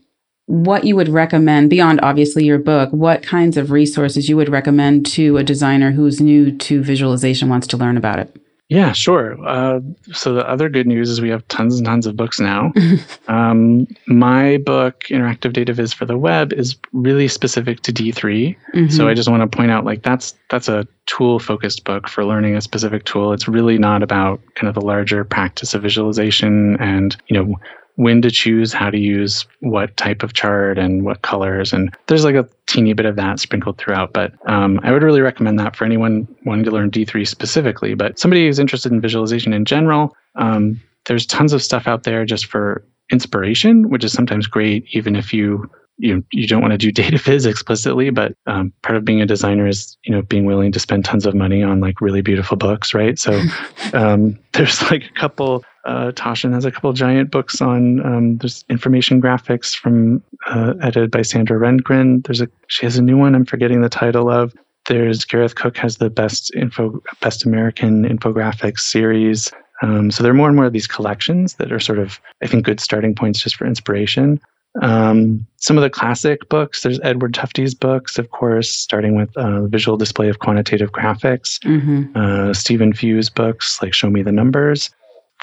what 0.48 0.84
you 0.84 0.96
would 0.96 1.10
recommend 1.10 1.70
beyond 1.70 2.00
obviously 2.02 2.46
your 2.46 2.58
book. 2.58 2.90
What 2.92 3.22
kinds 3.22 3.58
of 3.58 3.72
resources 3.72 4.30
you 4.30 4.38
would 4.38 4.50
recommend 4.50 5.06
to 5.08 5.38
a 5.38 5.44
designer 5.44 5.92
who's 5.92 6.20
new 6.20 6.58
to 6.58 6.82
visualization, 6.82 7.50
wants 7.50 7.68
to 7.68 7.78
learn 7.78 7.98
about 7.98 8.20
it? 8.20 8.36
Yeah, 8.70 8.92
sure. 8.92 9.38
Uh, 9.48 9.80
so 10.12 10.34
the 10.34 10.48
other 10.48 10.68
good 10.68 10.88
news 10.88 11.10
is 11.10 11.22
we 11.22 11.30
have 11.30 11.48
tons 11.48 11.78
and 11.78 11.86
tons 11.86 12.06
of 12.06 12.18
books 12.18 12.38
now. 12.38 12.74
um, 13.30 13.88
my 14.08 14.58
book, 14.58 15.06
Interactive 15.06 15.54
Data 15.54 15.74
Viz 15.74 15.94
for 15.94 16.06
the 16.06 16.18
Web, 16.18 16.52
is 16.52 16.76
really 16.92 17.30
specific 17.30 17.82
to 17.84 17.94
D3. 17.94 18.58
Mm-hmm. 18.74 18.90
So 18.90 19.08
I 19.08 19.14
just 19.14 19.30
want 19.30 19.50
to 19.50 19.56
point 19.56 19.72
out, 19.72 19.86
like 19.86 20.04
that's 20.04 20.36
that's 20.50 20.68
a 20.68 20.86
tool-focused 21.06 21.86
book 21.86 22.10
for 22.10 22.26
learning 22.26 22.56
a 22.56 22.62
specific 22.62 23.06
tool. 23.06 23.32
It's 23.32 23.48
really 23.48 23.78
not 23.78 24.04
about 24.04 24.42
kind 24.56 24.68
of 24.68 24.76
the 24.76 24.86
larger 24.86 25.24
practice 25.24 25.74
of 25.74 25.82
visualization 25.82 26.76
and 26.82 27.16
you 27.28 27.38
know 27.42 27.56
when 27.98 28.22
to 28.22 28.30
choose 28.30 28.72
how 28.72 28.92
to 28.92 28.98
use 28.98 29.46
what 29.62 29.96
type 29.98 30.22
of 30.22 30.34
chart 30.34 30.78
and 30.78 31.04
what 31.04 31.24
colors. 31.24 31.74
And 31.74 31.96
there's 32.06 32.24
like 32.24 32.36
a 32.36 32.48
teeny 32.68 32.94
bit 32.94 33.08
of 33.08 33.16
that 33.16 33.40
sprinkled 33.40 33.80
throughout. 33.80 34.14
But 34.14 34.34
um, 34.48 34.80
I 34.84 34.92
would 34.92 35.02
really 35.02 35.22
recommend 35.22 35.60
that 35.60 35.76
for 35.76 35.84
anyone 35.84 36.28
wanting 36.46 36.64
to 36.66 36.72
learn 36.72 36.92
D3 36.92 37.28
specifically. 37.28 37.96
But 37.96 38.20
somebody 38.20 38.46
who's 38.46 38.60
interested 38.60 38.92
in 38.92 39.02
visualization 39.02 39.52
in 39.52 39.66
general, 39.66 40.16
um, 40.36 40.80
there's 41.06 41.26
tons 41.26 41.54
of 41.54 41.64
stuff 41.64 41.88
out 41.88 42.04
there 42.04 42.24
just 42.24 42.46
for 42.46 42.86
inspiration, 43.12 43.90
which 43.90 44.04
is 44.04 44.14
sometimes 44.14 44.46
great, 44.46 44.86
even 44.92 45.16
if 45.16 45.34
you 45.34 45.68
you 46.00 46.24
you 46.32 46.48
don't 46.48 46.62
want 46.62 46.74
to 46.74 46.78
do 46.78 46.92
data 47.04 47.18
viz 47.18 47.48
explicitly, 47.48 48.12
but 48.12 48.34
um, 48.46 48.72
part 48.84 48.96
of 48.96 49.06
being 49.06 49.22
a 49.22 49.26
designer 49.26 49.68
is 49.68 49.98
you 50.04 50.14
know 50.14 50.22
being 50.22 50.46
willing 50.46 50.72
to 50.72 50.80
spend 50.80 51.04
tons 51.04 51.26
of 51.26 51.34
money 51.34 51.64
on 51.64 51.80
like 51.80 52.00
really 52.00 52.22
beautiful 52.22 52.58
books, 52.58 52.94
right? 52.94 53.18
So 53.18 53.42
um, 53.94 54.38
there's 54.54 54.84
like 54.92 55.04
a 55.04 55.20
couple 55.20 55.64
uh, 55.88 56.12
Taschen 56.12 56.54
has 56.54 56.66
a 56.66 56.72
couple 56.72 56.92
giant 56.92 57.32
books 57.32 57.62
on 57.62 58.06
um, 58.06 58.38
there's 58.38 58.66
information 58.70 59.22
graphics 59.22 59.74
from 59.76 60.22
uh, 60.48 60.74
edited 60.82 61.12
by 61.12 61.22
Sandra 61.22 61.58
Rendgen. 61.58 62.26
There's 62.26 62.42
a 62.42 62.50
she 62.68 62.86
has 62.86 62.98
a 62.98 63.02
new 63.02 63.18
one 63.18 63.34
I'm 63.34 63.46
forgetting 63.46 63.82
the 63.82 63.90
title 63.90 64.30
of. 64.30 64.54
There's 64.86 65.24
Gareth 65.24 65.56
Cook 65.56 65.78
has 65.78 65.98
the 65.98 66.10
best 66.10 66.54
info 66.56 67.02
best 67.22 67.46
American 67.46 68.04
infographics 68.04 68.82
series. 68.82 69.52
Um, 69.82 70.12
so 70.12 70.24
there 70.24 70.32
are 70.32 70.36
more 70.36 70.48
and 70.48 70.56
more 70.56 70.66
of 70.66 70.74
these 70.74 70.88
collections 70.88 71.56
that 71.56 71.72
are 71.72 71.80
sort 71.80 72.00
of 72.00 72.20
I 72.44 72.48
think 72.48 72.66
good 72.66 72.82
starting 72.82 73.16
points 73.16 73.40
just 73.42 73.56
for 73.56 73.66
inspiration. 73.66 74.42
Um, 74.82 75.48
some 75.56 75.78
of 75.78 75.84
the 75.84 75.90
classic 75.90 76.50
books, 76.50 76.84
there's 76.84 77.00
Edward 77.02 77.34
Tufte's 77.34 77.74
books, 77.74 78.20
of 78.20 78.30
course, 78.32 78.70
starting 78.70 79.16
with 79.16 79.36
uh, 79.38 79.66
Visual 79.68 79.98
Display 79.98 80.30
of 80.30 80.40
Quantitative 80.40 80.92
Graphics, 80.92 81.60
mm-hmm. 81.60 82.16
uh, 82.16 82.54
Stephen 82.54 82.94
Few's 82.94 83.30
books 83.30 83.82
like 83.82 83.94
Show 83.94 84.10
Me 84.10 84.22
the 84.22 84.32
Numbers. 84.32 84.92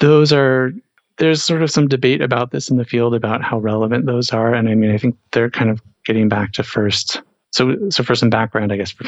Those 0.00 0.32
are, 0.32 0.72
there's 1.18 1.42
sort 1.42 1.62
of 1.62 1.70
some 1.70 1.88
debate 1.88 2.20
about 2.20 2.50
this 2.50 2.68
in 2.68 2.76
the 2.76 2.84
field 2.84 3.14
about 3.14 3.42
how 3.42 3.58
relevant 3.58 4.06
those 4.06 4.30
are. 4.30 4.52
And 4.52 4.68
I 4.68 4.74
mean, 4.74 4.90
I 4.90 4.98
think 4.98 5.16
they're 5.32 5.50
kind 5.50 5.70
of 5.70 5.80
getting 6.04 6.28
back 6.28 6.52
to 6.52 6.62
first 6.62 7.22
so 7.54 7.76
so 7.88 8.02
for 8.02 8.14
some 8.14 8.30
background 8.30 8.72
i 8.72 8.76
guess 8.76 8.94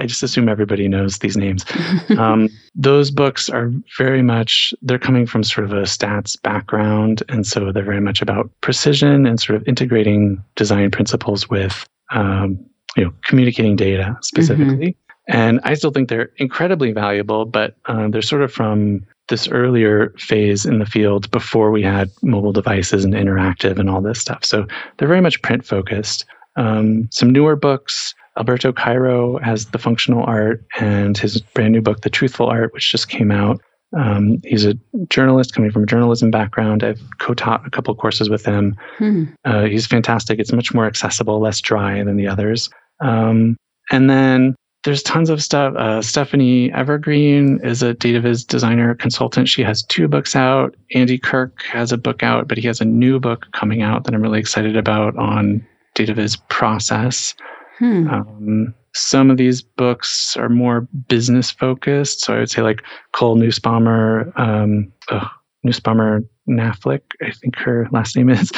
i 0.00 0.06
just 0.06 0.22
assume 0.22 0.48
everybody 0.48 0.88
knows 0.88 1.18
these 1.18 1.36
names 1.36 1.64
um, 2.18 2.48
those 2.74 3.10
books 3.10 3.48
are 3.48 3.72
very 3.96 4.22
much 4.22 4.72
they're 4.82 4.98
coming 4.98 5.26
from 5.26 5.42
sort 5.42 5.64
of 5.64 5.72
a 5.72 5.82
stats 5.82 6.40
background 6.40 7.22
and 7.28 7.46
so 7.46 7.72
they're 7.72 7.84
very 7.84 8.00
much 8.00 8.22
about 8.22 8.50
precision 8.60 9.26
and 9.26 9.40
sort 9.40 9.56
of 9.56 9.66
integrating 9.66 10.42
design 10.54 10.90
principles 10.90 11.50
with 11.50 11.86
um, 12.10 12.58
you 12.96 13.04
know 13.04 13.12
communicating 13.22 13.76
data 13.76 14.16
specifically 14.22 14.92
mm-hmm. 14.92 15.36
and 15.36 15.60
i 15.64 15.74
still 15.74 15.90
think 15.90 16.08
they're 16.08 16.30
incredibly 16.36 16.92
valuable 16.92 17.44
but 17.44 17.76
uh, 17.86 18.08
they're 18.08 18.22
sort 18.22 18.42
of 18.42 18.52
from 18.52 19.04
this 19.28 19.48
earlier 19.48 20.14
phase 20.18 20.64
in 20.64 20.78
the 20.78 20.86
field 20.86 21.30
before 21.30 21.70
we 21.70 21.82
had 21.82 22.10
mobile 22.22 22.52
devices 22.52 23.04
and 23.04 23.14
interactive 23.14 23.78
and 23.78 23.90
all 23.90 24.00
this 24.00 24.20
stuff 24.20 24.44
so 24.44 24.66
they're 24.96 25.08
very 25.08 25.20
much 25.20 25.40
print 25.42 25.64
focused 25.64 26.24
um, 26.58 27.08
some 27.10 27.30
newer 27.30 27.56
books. 27.56 28.14
Alberto 28.36 28.72
Cairo 28.72 29.38
has 29.38 29.66
the 29.66 29.78
functional 29.78 30.24
art 30.24 30.64
and 30.78 31.16
his 31.16 31.40
brand 31.40 31.72
new 31.72 31.80
book, 31.80 32.02
The 32.02 32.10
Truthful 32.10 32.46
Art, 32.46 32.74
which 32.74 32.90
just 32.90 33.08
came 33.08 33.30
out. 33.30 33.60
Um, 33.96 34.38
he's 34.44 34.66
a 34.66 34.74
journalist 35.08 35.54
coming 35.54 35.70
from 35.70 35.84
a 35.84 35.86
journalism 35.86 36.30
background. 36.30 36.84
I've 36.84 37.00
co-taught 37.18 37.66
a 37.66 37.70
couple 37.70 37.94
courses 37.94 38.28
with 38.28 38.44
him. 38.44 38.76
Hmm. 38.98 39.24
Uh, 39.44 39.64
he's 39.64 39.86
fantastic. 39.86 40.38
It's 40.38 40.52
much 40.52 40.74
more 40.74 40.84
accessible, 40.84 41.40
less 41.40 41.60
dry 41.60 42.02
than 42.04 42.16
the 42.16 42.28
others. 42.28 42.68
Um, 43.00 43.56
and 43.90 44.10
then 44.10 44.54
there's 44.88 45.02
tons 45.02 45.28
of 45.28 45.42
stuff. 45.42 45.74
Uh, 45.76 46.00
Stephanie 46.00 46.72
Evergreen 46.72 47.60
is 47.62 47.82
a 47.82 47.94
DataViz 47.94 48.46
designer 48.46 48.94
consultant. 48.94 49.46
She 49.46 49.62
has 49.62 49.82
two 49.82 50.08
books 50.08 50.34
out. 50.34 50.74
Andy 50.94 51.18
Kirk 51.18 51.62
has 51.64 51.92
a 51.92 51.98
book 51.98 52.22
out, 52.22 52.48
but 52.48 52.56
he 52.56 52.66
has 52.68 52.80
a 52.80 52.86
new 52.86 53.20
book 53.20 53.44
coming 53.52 53.82
out 53.82 54.04
that 54.04 54.14
I'm 54.14 54.22
really 54.22 54.40
excited 54.40 54.78
about 54.78 55.14
on 55.18 55.62
DataViz 55.94 56.40
process. 56.48 57.34
Hmm. 57.78 58.08
Um, 58.08 58.74
some 58.94 59.30
of 59.30 59.36
these 59.36 59.60
books 59.60 60.38
are 60.38 60.48
more 60.48 60.88
business 61.06 61.50
focused. 61.50 62.22
So 62.22 62.34
I 62.34 62.38
would 62.38 62.50
say 62.50 62.62
like 62.62 62.82
Cole 63.12 63.36
Nussbaumer, 63.36 64.32
um, 64.40 64.90
oh, 65.10 65.28
Nussbaumer 65.66 66.26
Knaflic, 66.48 67.02
I 67.20 67.30
think 67.30 67.56
her 67.56 67.88
last 67.92 68.16
name 68.16 68.30
is, 68.30 68.50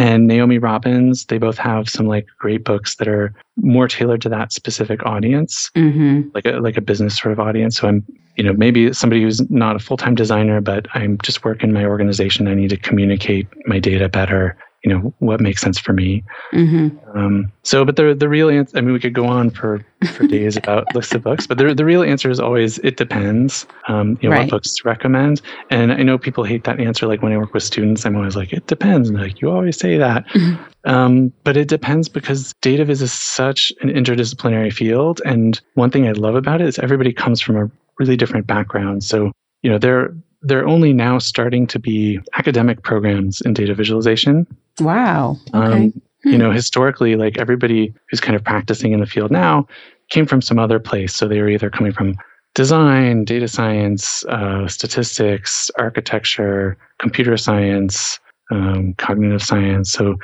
and 0.00 0.26
Naomi 0.26 0.56
Robbins. 0.56 1.26
They 1.26 1.36
both 1.36 1.58
have 1.58 1.88
some 1.88 2.06
like 2.06 2.26
great 2.38 2.64
books 2.64 2.96
that 2.96 3.06
are 3.06 3.34
more 3.56 3.86
tailored 3.86 4.22
to 4.22 4.30
that 4.30 4.50
specific 4.50 5.04
audience, 5.04 5.70
mm-hmm. 5.76 6.30
like 6.34 6.46
a 6.46 6.52
like 6.52 6.78
a 6.78 6.80
business 6.80 7.18
sort 7.18 7.32
of 7.32 7.38
audience. 7.38 7.76
So 7.76 7.86
I'm, 7.86 8.04
you 8.36 8.42
know, 8.42 8.54
maybe 8.54 8.94
somebody 8.94 9.22
who's 9.22 9.48
not 9.50 9.76
a 9.76 9.78
full 9.78 9.98
time 9.98 10.14
designer, 10.14 10.62
but 10.62 10.86
I'm 10.94 11.18
just 11.18 11.44
working 11.44 11.72
my 11.72 11.84
organization. 11.84 12.48
I 12.48 12.54
need 12.54 12.70
to 12.70 12.78
communicate 12.78 13.46
my 13.66 13.78
data 13.78 14.08
better 14.08 14.56
you 14.84 14.90
know 14.90 15.12
what 15.18 15.40
makes 15.40 15.60
sense 15.60 15.78
for 15.78 15.92
me 15.92 16.22
mm-hmm. 16.52 17.18
um, 17.18 17.52
so 17.62 17.84
but 17.84 17.96
the 17.96 18.14
the 18.14 18.28
real 18.28 18.48
answer 18.48 18.76
i 18.78 18.80
mean 18.80 18.92
we 18.92 19.00
could 19.00 19.12
go 19.12 19.26
on 19.26 19.50
for 19.50 19.84
for 20.12 20.26
days 20.26 20.56
about 20.62 20.86
lists 20.94 21.14
of 21.14 21.22
books 21.22 21.46
but 21.46 21.58
the, 21.58 21.74
the 21.74 21.84
real 21.84 22.02
answer 22.02 22.30
is 22.30 22.40
always 22.40 22.78
it 22.78 22.96
depends 22.96 23.66
um, 23.88 24.18
you 24.20 24.28
know 24.28 24.36
right. 24.36 24.42
what 24.42 24.50
books 24.50 24.74
to 24.74 24.88
recommend 24.88 25.42
and 25.70 25.92
i 25.92 26.02
know 26.02 26.16
people 26.16 26.44
hate 26.44 26.64
that 26.64 26.80
answer 26.80 27.06
like 27.06 27.22
when 27.22 27.32
i 27.32 27.36
work 27.36 27.52
with 27.52 27.62
students 27.62 28.06
i'm 28.06 28.16
always 28.16 28.36
like 28.36 28.52
it 28.52 28.66
depends 28.66 29.08
and 29.08 29.18
like 29.18 29.40
you 29.40 29.50
always 29.50 29.78
say 29.78 29.96
that 29.96 30.26
mm-hmm. 30.28 30.90
um, 30.90 31.32
but 31.44 31.56
it 31.56 31.68
depends 31.68 32.08
because 32.08 32.54
data 32.62 32.84
viz 32.84 33.02
is 33.02 33.12
such 33.12 33.72
an 33.82 33.90
interdisciplinary 33.90 34.72
field 34.72 35.20
and 35.24 35.60
one 35.74 35.90
thing 35.90 36.08
i 36.08 36.12
love 36.12 36.34
about 36.34 36.60
it 36.60 36.68
is 36.68 36.78
everybody 36.78 37.12
comes 37.12 37.40
from 37.40 37.56
a 37.56 37.70
really 37.98 38.16
different 38.16 38.46
background 38.46 39.04
so 39.04 39.30
you 39.62 39.70
know 39.70 39.76
there 39.76 40.14
they're 40.42 40.66
only 40.66 40.92
now 40.92 41.18
starting 41.18 41.66
to 41.68 41.78
be 41.78 42.18
academic 42.36 42.82
programs 42.82 43.40
in 43.42 43.54
data 43.54 43.74
visualization. 43.74 44.46
Wow. 44.80 45.36
Um, 45.52 45.62
okay. 45.62 45.76
Um, 45.76 46.02
hmm. 46.22 46.30
You 46.30 46.38
know, 46.38 46.52
historically, 46.52 47.16
like 47.16 47.38
everybody 47.38 47.92
who's 48.10 48.20
kind 48.20 48.36
of 48.36 48.44
practicing 48.44 48.92
in 48.92 49.00
the 49.00 49.06
field 49.06 49.30
now 49.30 49.66
came 50.10 50.26
from 50.26 50.42
some 50.42 50.58
other 50.58 50.78
place. 50.78 51.14
So 51.14 51.28
they 51.28 51.40
were 51.40 51.48
either 51.48 51.70
coming 51.70 51.92
from 51.92 52.16
design, 52.54 53.24
data 53.24 53.48
science, 53.48 54.24
uh, 54.26 54.66
statistics, 54.66 55.70
architecture, 55.78 56.76
computer 56.98 57.36
science, 57.36 58.18
um, 58.50 58.94
cognitive 58.94 59.42
science, 59.42 59.92
so 59.92 60.16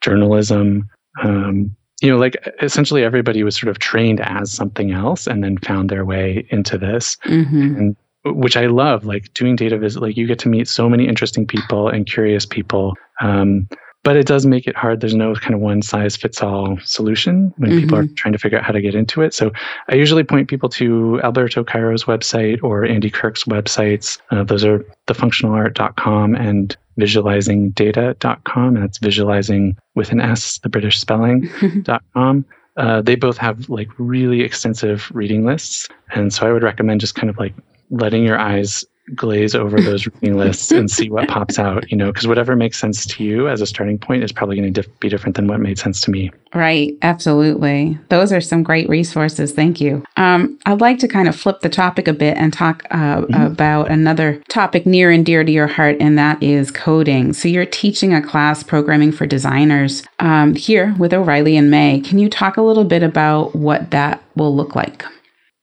journalism. 0.00 0.88
Um, 1.22 1.74
you 2.00 2.10
know, 2.10 2.18
like 2.18 2.36
essentially 2.60 3.04
everybody 3.04 3.44
was 3.44 3.56
sort 3.56 3.70
of 3.70 3.78
trained 3.78 4.20
as 4.20 4.50
something 4.50 4.90
else 4.90 5.26
and 5.26 5.44
then 5.44 5.56
found 5.58 5.88
their 5.88 6.04
way 6.04 6.46
into 6.50 6.76
this. 6.76 7.16
Mm-hmm. 7.24 7.76
And 7.76 7.96
which 8.24 8.56
I 8.56 8.66
love, 8.66 9.04
like 9.04 9.32
doing 9.34 9.56
data 9.56 9.78
visit. 9.78 10.00
Like 10.00 10.16
you 10.16 10.26
get 10.26 10.38
to 10.40 10.48
meet 10.48 10.68
so 10.68 10.88
many 10.88 11.08
interesting 11.08 11.46
people 11.46 11.88
and 11.88 12.06
curious 12.06 12.46
people. 12.46 12.94
Um, 13.20 13.68
but 14.04 14.16
it 14.16 14.26
does 14.26 14.44
make 14.46 14.66
it 14.66 14.76
hard. 14.76 15.00
There's 15.00 15.14
no 15.14 15.34
kind 15.34 15.54
of 15.54 15.60
one 15.60 15.80
size 15.80 16.16
fits 16.16 16.42
all 16.42 16.76
solution 16.84 17.54
when 17.56 17.70
mm-hmm. 17.70 17.80
people 17.80 17.98
are 17.98 18.06
trying 18.16 18.32
to 18.32 18.38
figure 18.38 18.58
out 18.58 18.64
how 18.64 18.72
to 18.72 18.80
get 18.80 18.94
into 18.94 19.22
it. 19.22 19.32
So 19.32 19.52
I 19.88 19.94
usually 19.94 20.24
point 20.24 20.48
people 20.48 20.68
to 20.70 21.20
Alberto 21.22 21.62
Cairo's 21.62 22.04
website 22.04 22.62
or 22.62 22.84
Andy 22.84 23.10
Kirk's 23.10 23.44
websites. 23.44 24.18
Uh, 24.30 24.42
those 24.42 24.64
are 24.64 24.84
thefunctionalart.com 25.06 26.34
and 26.34 26.76
visualizingdata.com. 26.98 28.76
And 28.76 28.82
that's 28.82 28.98
visualizing 28.98 29.76
with 29.94 30.10
an 30.10 30.20
S, 30.20 30.58
the 30.58 30.68
British 30.68 30.98
spelling.com. 30.98 32.44
Uh, 32.78 33.02
they 33.02 33.14
both 33.14 33.36
have 33.36 33.68
like 33.68 33.88
really 33.98 34.40
extensive 34.40 35.10
reading 35.12 35.44
lists. 35.44 35.90
And 36.14 36.32
so 36.32 36.48
I 36.48 36.52
would 36.52 36.62
recommend 36.62 37.02
just 37.02 37.14
kind 37.14 37.28
of 37.28 37.36
like 37.36 37.52
letting 37.92 38.24
your 38.24 38.38
eyes 38.38 38.84
glaze 39.16 39.54
over 39.54 39.80
those 39.80 40.06
reading 40.06 40.38
lists 40.38 40.70
and 40.70 40.90
see 40.90 41.10
what 41.10 41.28
pops 41.28 41.58
out, 41.58 41.90
you 41.90 41.96
know, 41.96 42.12
because 42.12 42.26
whatever 42.26 42.54
makes 42.54 42.78
sense 42.78 43.04
to 43.04 43.24
you 43.24 43.48
as 43.48 43.60
a 43.60 43.66
starting 43.66 43.98
point 43.98 44.22
is 44.22 44.32
probably 44.32 44.56
going 44.56 44.72
to 44.72 44.88
be 45.00 45.08
different 45.08 45.36
than 45.36 45.48
what 45.48 45.60
made 45.60 45.78
sense 45.78 46.00
to 46.00 46.10
me. 46.10 46.30
Right. 46.54 46.96
Absolutely. 47.02 47.98
Those 48.10 48.32
are 48.32 48.40
some 48.40 48.62
great 48.62 48.88
resources. 48.88 49.52
Thank 49.52 49.80
you. 49.80 50.04
Um, 50.16 50.58
I'd 50.66 50.80
like 50.80 50.98
to 51.00 51.08
kind 51.08 51.28
of 51.28 51.34
flip 51.34 51.60
the 51.60 51.68
topic 51.68 52.06
a 52.06 52.12
bit 52.12 52.36
and 52.36 52.52
talk 52.52 52.84
uh, 52.90 53.22
mm-hmm. 53.22 53.42
about 53.42 53.90
another 53.90 54.40
topic 54.48 54.86
near 54.86 55.10
and 55.10 55.26
dear 55.26 55.42
to 55.42 55.52
your 55.52 55.66
heart, 55.66 55.96
and 55.98 56.16
that 56.16 56.42
is 56.42 56.70
coding. 56.70 57.32
So 57.32 57.48
you're 57.48 57.66
teaching 57.66 58.14
a 58.14 58.22
class 58.22 58.62
programming 58.62 59.12
for 59.12 59.26
designers 59.26 60.04
um, 60.20 60.54
here 60.54 60.94
with 60.98 61.12
O'Reilly 61.12 61.56
in 61.56 61.70
May. 61.70 62.00
Can 62.00 62.18
you 62.18 62.28
talk 62.30 62.56
a 62.56 62.62
little 62.62 62.84
bit 62.84 63.02
about 63.02 63.56
what 63.56 63.90
that 63.90 64.22
will 64.36 64.54
look 64.54 64.76
like? 64.76 65.04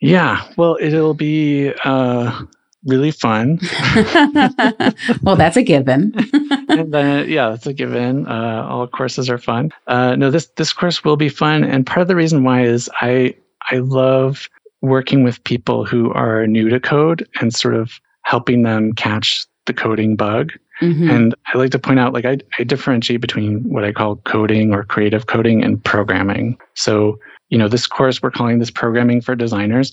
Yeah, 0.01 0.45
well, 0.55 0.77
it'll 0.79 1.13
be 1.13 1.73
uh, 1.83 2.43
really 2.85 3.11
fun. 3.11 3.59
well, 5.23 5.35
that's 5.35 5.57
a 5.57 5.63
given. 5.63 6.13
and 6.69 6.93
then, 6.93 7.29
yeah, 7.29 7.49
that's 7.49 7.67
a 7.67 7.73
given. 7.73 8.27
Uh, 8.27 8.65
all 8.69 8.87
courses 8.87 9.29
are 9.29 9.37
fun. 9.37 9.71
Uh, 9.87 10.15
no, 10.15 10.31
this 10.31 10.47
this 10.55 10.73
course 10.73 11.03
will 11.03 11.17
be 11.17 11.29
fun, 11.29 11.63
and 11.63 11.85
part 11.85 12.01
of 12.01 12.07
the 12.07 12.15
reason 12.15 12.43
why 12.43 12.63
is 12.63 12.89
I 13.01 13.35
I 13.71 13.77
love 13.77 14.49
working 14.81 15.23
with 15.23 15.43
people 15.43 15.85
who 15.85 16.11
are 16.13 16.47
new 16.47 16.69
to 16.69 16.79
code 16.79 17.27
and 17.41 17.53
sort 17.53 17.75
of 17.75 17.99
helping 18.23 18.63
them 18.63 18.93
catch 18.93 19.45
the 19.65 19.73
coding 19.73 20.15
bug. 20.15 20.53
Mm-hmm. 20.81 21.09
And 21.09 21.35
I 21.53 21.57
like 21.57 21.71
to 21.71 21.79
point 21.79 21.99
out, 21.99 22.13
like, 22.13 22.23
I, 22.23 22.37
I 22.57 22.63
differentiate 22.63 23.19
between 23.19 23.67
what 23.69 23.83
I 23.83 23.91
call 23.91 24.15
coding 24.17 24.73
or 24.73 24.85
creative 24.85 25.27
coding 25.27 25.61
and 25.61 25.83
programming. 25.83 26.57
So 26.75 27.19
you 27.49 27.57
know, 27.57 27.67
this 27.67 27.87
course 27.87 28.21
we're 28.21 28.31
calling 28.31 28.59
this 28.59 28.71
programming 28.71 29.21
for 29.21 29.35
designers, 29.35 29.91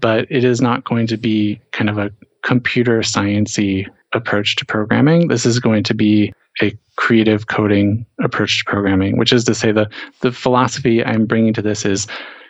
but 0.00 0.26
it 0.30 0.44
is 0.44 0.60
not 0.60 0.84
going 0.84 1.06
to 1.06 1.16
be 1.16 1.60
kind 1.72 1.88
of 1.88 1.98
a 1.98 2.10
computer 2.42 3.00
sciency 3.00 3.86
approach 4.12 4.56
to 4.56 4.64
programming. 4.64 5.28
This 5.28 5.46
is 5.46 5.58
going 5.58 5.82
to 5.84 5.94
be 5.94 6.32
a 6.62 6.76
creative 6.96 7.48
coding 7.48 8.06
approach 8.22 8.58
to 8.58 8.70
programming, 8.70 9.18
which 9.18 9.32
is 9.32 9.44
to 9.44 9.54
say 9.54 9.72
the 9.72 9.88
the 10.20 10.32
philosophy 10.32 11.04
I'm 11.04 11.26
bringing 11.26 11.52
to 11.54 11.62
this 11.62 11.84
is 11.84 12.06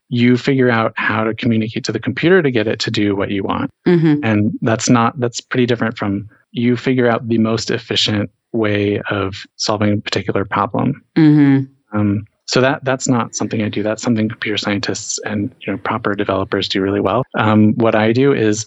you 0.08 0.36
figure 0.36 0.70
out 0.70 0.92
how 0.96 1.24
to 1.24 1.34
communicate 1.34 1.84
to 1.84 1.92
the 1.92 1.98
computer 1.98 2.40
to 2.40 2.50
get 2.50 2.68
it 2.68 2.78
to 2.80 2.90
do 2.90 3.16
what 3.16 3.30
you 3.30 3.42
want. 3.42 3.70
Mm-hmm. 3.86 4.24
And 4.24 4.56
that's 4.62 4.88
not 4.88 5.18
that's 5.18 5.40
pretty 5.40 5.66
different 5.66 5.98
from 5.98 6.28
you 6.52 6.76
figure 6.76 7.08
out 7.08 7.28
the 7.28 7.38
most 7.38 7.70
efficient 7.70 8.30
way 8.52 9.00
of 9.10 9.44
solving 9.56 9.92
a 9.92 9.96
particular 10.00 10.44
problem. 10.44 11.02
Mm-hmm. 11.16 11.98
Um, 11.98 12.26
so 12.46 12.60
that 12.60 12.84
that's 12.84 13.08
not 13.08 13.34
something 13.34 13.62
I 13.62 13.68
do. 13.68 13.82
That's 13.82 14.02
something 14.02 14.28
computer 14.28 14.56
scientists 14.56 15.18
and 15.24 15.54
you 15.60 15.72
know 15.72 15.78
proper 15.78 16.14
developers 16.14 16.68
do 16.68 16.80
really 16.80 17.00
well. 17.00 17.24
Um, 17.36 17.74
what 17.74 17.94
I 17.94 18.12
do 18.12 18.32
is 18.32 18.66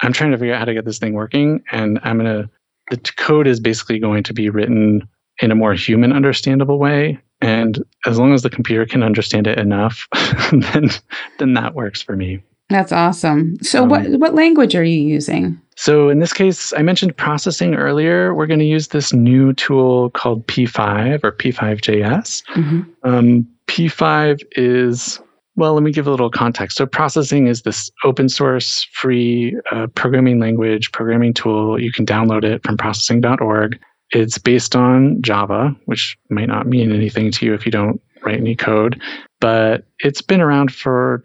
I'm 0.00 0.12
trying 0.12 0.32
to 0.32 0.38
figure 0.38 0.54
out 0.54 0.60
how 0.60 0.64
to 0.66 0.74
get 0.74 0.84
this 0.84 0.98
thing 0.98 1.14
working, 1.14 1.62
and 1.72 1.98
I'm 2.02 2.18
gonna 2.18 2.50
the 2.90 2.98
code 3.16 3.46
is 3.46 3.58
basically 3.58 3.98
going 3.98 4.22
to 4.22 4.32
be 4.32 4.48
written 4.50 5.08
in 5.40 5.50
a 5.50 5.54
more 5.54 5.74
human 5.74 6.12
understandable 6.12 6.78
way. 6.78 7.18
And 7.40 7.82
as 8.06 8.18
long 8.18 8.32
as 8.32 8.42
the 8.42 8.50
computer 8.50 8.86
can 8.86 9.02
understand 9.02 9.46
it 9.46 9.58
enough, 9.58 10.06
then 10.52 10.90
then 11.38 11.54
that 11.54 11.74
works 11.74 12.02
for 12.02 12.16
me. 12.16 12.42
That's 12.68 12.92
awesome. 12.92 13.56
So 13.62 13.82
um, 13.82 13.88
what 13.88 14.06
what 14.18 14.34
language 14.34 14.74
are 14.74 14.84
you 14.84 15.00
using? 15.00 15.60
So 15.76 16.08
in 16.08 16.18
this 16.20 16.32
case, 16.32 16.72
I 16.74 16.82
mentioned 16.82 17.16
processing 17.16 17.74
earlier. 17.74 18.34
We're 18.34 18.46
going 18.46 18.60
to 18.60 18.66
use 18.66 18.88
this 18.88 19.12
new 19.12 19.52
tool 19.52 20.10
called 20.10 20.46
P5 20.46 21.22
or 21.22 21.32
P5JS. 21.32 22.42
Mm-hmm. 22.54 22.82
Um, 23.04 23.46
P5 23.66 24.40
is 24.52 25.20
well, 25.56 25.72
let 25.72 25.82
me 25.82 25.90
give 25.90 26.06
a 26.06 26.10
little 26.10 26.30
context. 26.30 26.76
So, 26.76 26.84
processing 26.84 27.46
is 27.46 27.62
this 27.62 27.90
open 28.04 28.28
source, 28.28 28.86
free 28.92 29.58
uh, 29.72 29.86
programming 29.94 30.38
language, 30.38 30.92
programming 30.92 31.32
tool. 31.32 31.80
You 31.80 31.90
can 31.90 32.04
download 32.04 32.44
it 32.44 32.62
from 32.62 32.76
processing.org. 32.76 33.78
It's 34.10 34.38
based 34.38 34.76
on 34.76 35.20
Java, 35.22 35.74
which 35.86 36.16
might 36.28 36.48
not 36.48 36.66
mean 36.66 36.92
anything 36.92 37.30
to 37.32 37.46
you 37.46 37.54
if 37.54 37.64
you 37.64 37.72
don't 37.72 38.00
write 38.22 38.38
any 38.38 38.54
code, 38.54 39.00
but 39.40 39.84
it's 40.00 40.20
been 40.20 40.40
around 40.40 40.72
for 40.72 41.22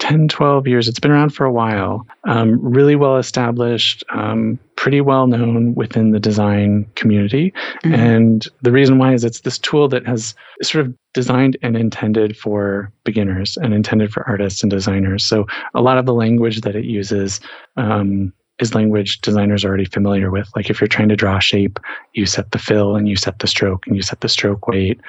10, 0.00 0.28
12 0.28 0.66
years. 0.66 0.88
It's 0.88 0.98
been 0.98 1.10
around 1.10 1.30
for 1.30 1.44
a 1.44 1.52
while. 1.52 2.06
Um, 2.24 2.58
really 2.60 2.96
well 2.96 3.18
established, 3.18 4.02
um, 4.10 4.58
pretty 4.76 5.00
well 5.00 5.26
known 5.26 5.74
within 5.74 6.10
the 6.10 6.18
design 6.18 6.90
community. 6.96 7.52
Mm-hmm. 7.84 7.94
And 7.94 8.48
the 8.62 8.72
reason 8.72 8.98
why 8.98 9.12
is 9.12 9.24
it's 9.24 9.40
this 9.40 9.58
tool 9.58 9.88
that 9.88 10.06
has 10.06 10.34
sort 10.62 10.86
of 10.86 10.94
designed 11.12 11.56
and 11.62 11.76
intended 11.76 12.36
for 12.36 12.90
beginners 13.04 13.56
and 13.58 13.74
intended 13.74 14.12
for 14.12 14.26
artists 14.26 14.62
and 14.62 14.70
designers. 14.70 15.24
So 15.24 15.46
a 15.74 15.82
lot 15.82 15.98
of 15.98 16.06
the 16.06 16.14
language 16.14 16.62
that 16.62 16.74
it 16.74 16.86
uses 16.86 17.40
um, 17.76 18.32
is 18.58 18.74
language 18.74 19.20
designers 19.20 19.64
are 19.64 19.68
already 19.68 19.84
familiar 19.84 20.30
with. 20.30 20.48
Like 20.56 20.70
if 20.70 20.80
you're 20.80 20.88
trying 20.88 21.08
to 21.10 21.16
draw 21.16 21.36
a 21.36 21.42
shape, 21.42 21.78
you 22.14 22.24
set 22.26 22.50
the 22.52 22.58
fill 22.58 22.96
and 22.96 23.06
you 23.08 23.16
set 23.16 23.38
the 23.40 23.46
stroke 23.46 23.86
and 23.86 23.96
you 23.96 24.02
set 24.02 24.20
the 24.20 24.28
stroke 24.28 24.66
weight. 24.66 25.00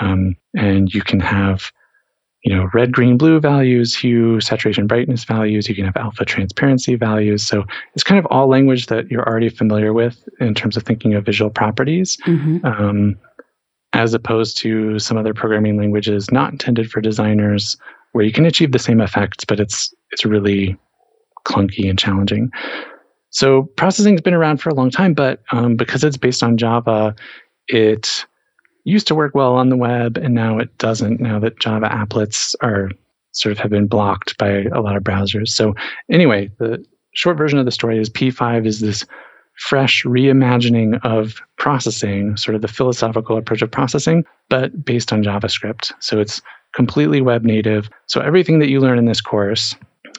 Um, 0.00 0.36
and 0.54 0.92
you 0.92 1.02
can 1.02 1.20
have 1.20 1.72
you 2.46 2.54
know, 2.54 2.70
red, 2.72 2.92
green, 2.92 3.18
blue 3.18 3.40
values, 3.40 3.92
hue, 3.92 4.40
saturation, 4.40 4.86
brightness 4.86 5.24
values. 5.24 5.68
You 5.68 5.74
can 5.74 5.84
have 5.84 5.96
alpha 5.96 6.24
transparency 6.24 6.94
values. 6.94 7.44
So 7.44 7.64
it's 7.94 8.04
kind 8.04 8.20
of 8.20 8.26
all 8.26 8.46
language 8.46 8.86
that 8.86 9.10
you're 9.10 9.28
already 9.28 9.48
familiar 9.48 9.92
with 9.92 10.28
in 10.38 10.54
terms 10.54 10.76
of 10.76 10.84
thinking 10.84 11.14
of 11.14 11.26
visual 11.26 11.50
properties, 11.50 12.16
mm-hmm. 12.24 12.64
um, 12.64 13.16
as 13.94 14.14
opposed 14.14 14.58
to 14.58 15.00
some 15.00 15.18
other 15.18 15.34
programming 15.34 15.76
languages 15.76 16.30
not 16.30 16.52
intended 16.52 16.88
for 16.88 17.00
designers, 17.00 17.76
where 18.12 18.24
you 18.24 18.30
can 18.30 18.46
achieve 18.46 18.70
the 18.70 18.78
same 18.78 19.00
effects, 19.00 19.44
but 19.44 19.58
it's 19.58 19.92
it's 20.12 20.24
really 20.24 20.76
clunky 21.44 21.90
and 21.90 21.98
challenging. 21.98 22.52
So 23.30 23.64
processing 23.76 24.14
has 24.14 24.20
been 24.20 24.34
around 24.34 24.58
for 24.58 24.68
a 24.68 24.74
long 24.74 24.90
time, 24.90 25.14
but 25.14 25.42
um, 25.50 25.74
because 25.74 26.04
it's 26.04 26.16
based 26.16 26.44
on 26.44 26.58
Java, 26.58 27.12
it 27.66 28.24
used 28.86 29.06
to 29.08 29.14
work 29.14 29.34
well 29.34 29.54
on 29.56 29.68
the 29.68 29.76
web 29.76 30.16
and 30.16 30.34
now 30.34 30.58
it 30.58 30.76
doesn't 30.78 31.20
now 31.20 31.38
that 31.40 31.58
Java 31.58 31.88
applets 31.88 32.54
are 32.62 32.90
sort 33.32 33.52
of 33.52 33.58
have 33.58 33.70
been 33.70 33.86
blocked 33.86 34.38
by 34.38 34.62
a 34.62 34.80
lot 34.80 34.96
of 34.96 35.02
browsers. 35.02 35.48
So 35.48 35.74
anyway, 36.10 36.50
the 36.58 36.84
short 37.12 37.36
version 37.36 37.58
of 37.58 37.64
the 37.64 37.72
story 37.72 37.98
is 37.98 38.08
P5 38.08 38.64
is 38.66 38.80
this 38.80 39.04
fresh 39.58 40.04
reimagining 40.04 40.98
of 41.04 41.40
processing, 41.58 42.36
sort 42.36 42.54
of 42.54 42.62
the 42.62 42.68
philosophical 42.68 43.36
approach 43.36 43.62
of 43.62 43.70
processing, 43.70 44.24
but 44.48 44.84
based 44.84 45.12
on 45.12 45.22
JavaScript. 45.22 45.92
So 46.00 46.20
it's 46.20 46.40
completely 46.74 47.20
web 47.20 47.42
native. 47.42 47.88
So 48.06 48.20
everything 48.20 48.58
that 48.60 48.68
you 48.68 48.80
learn 48.80 48.98
in 48.98 49.06
this 49.06 49.20
course 49.20 49.74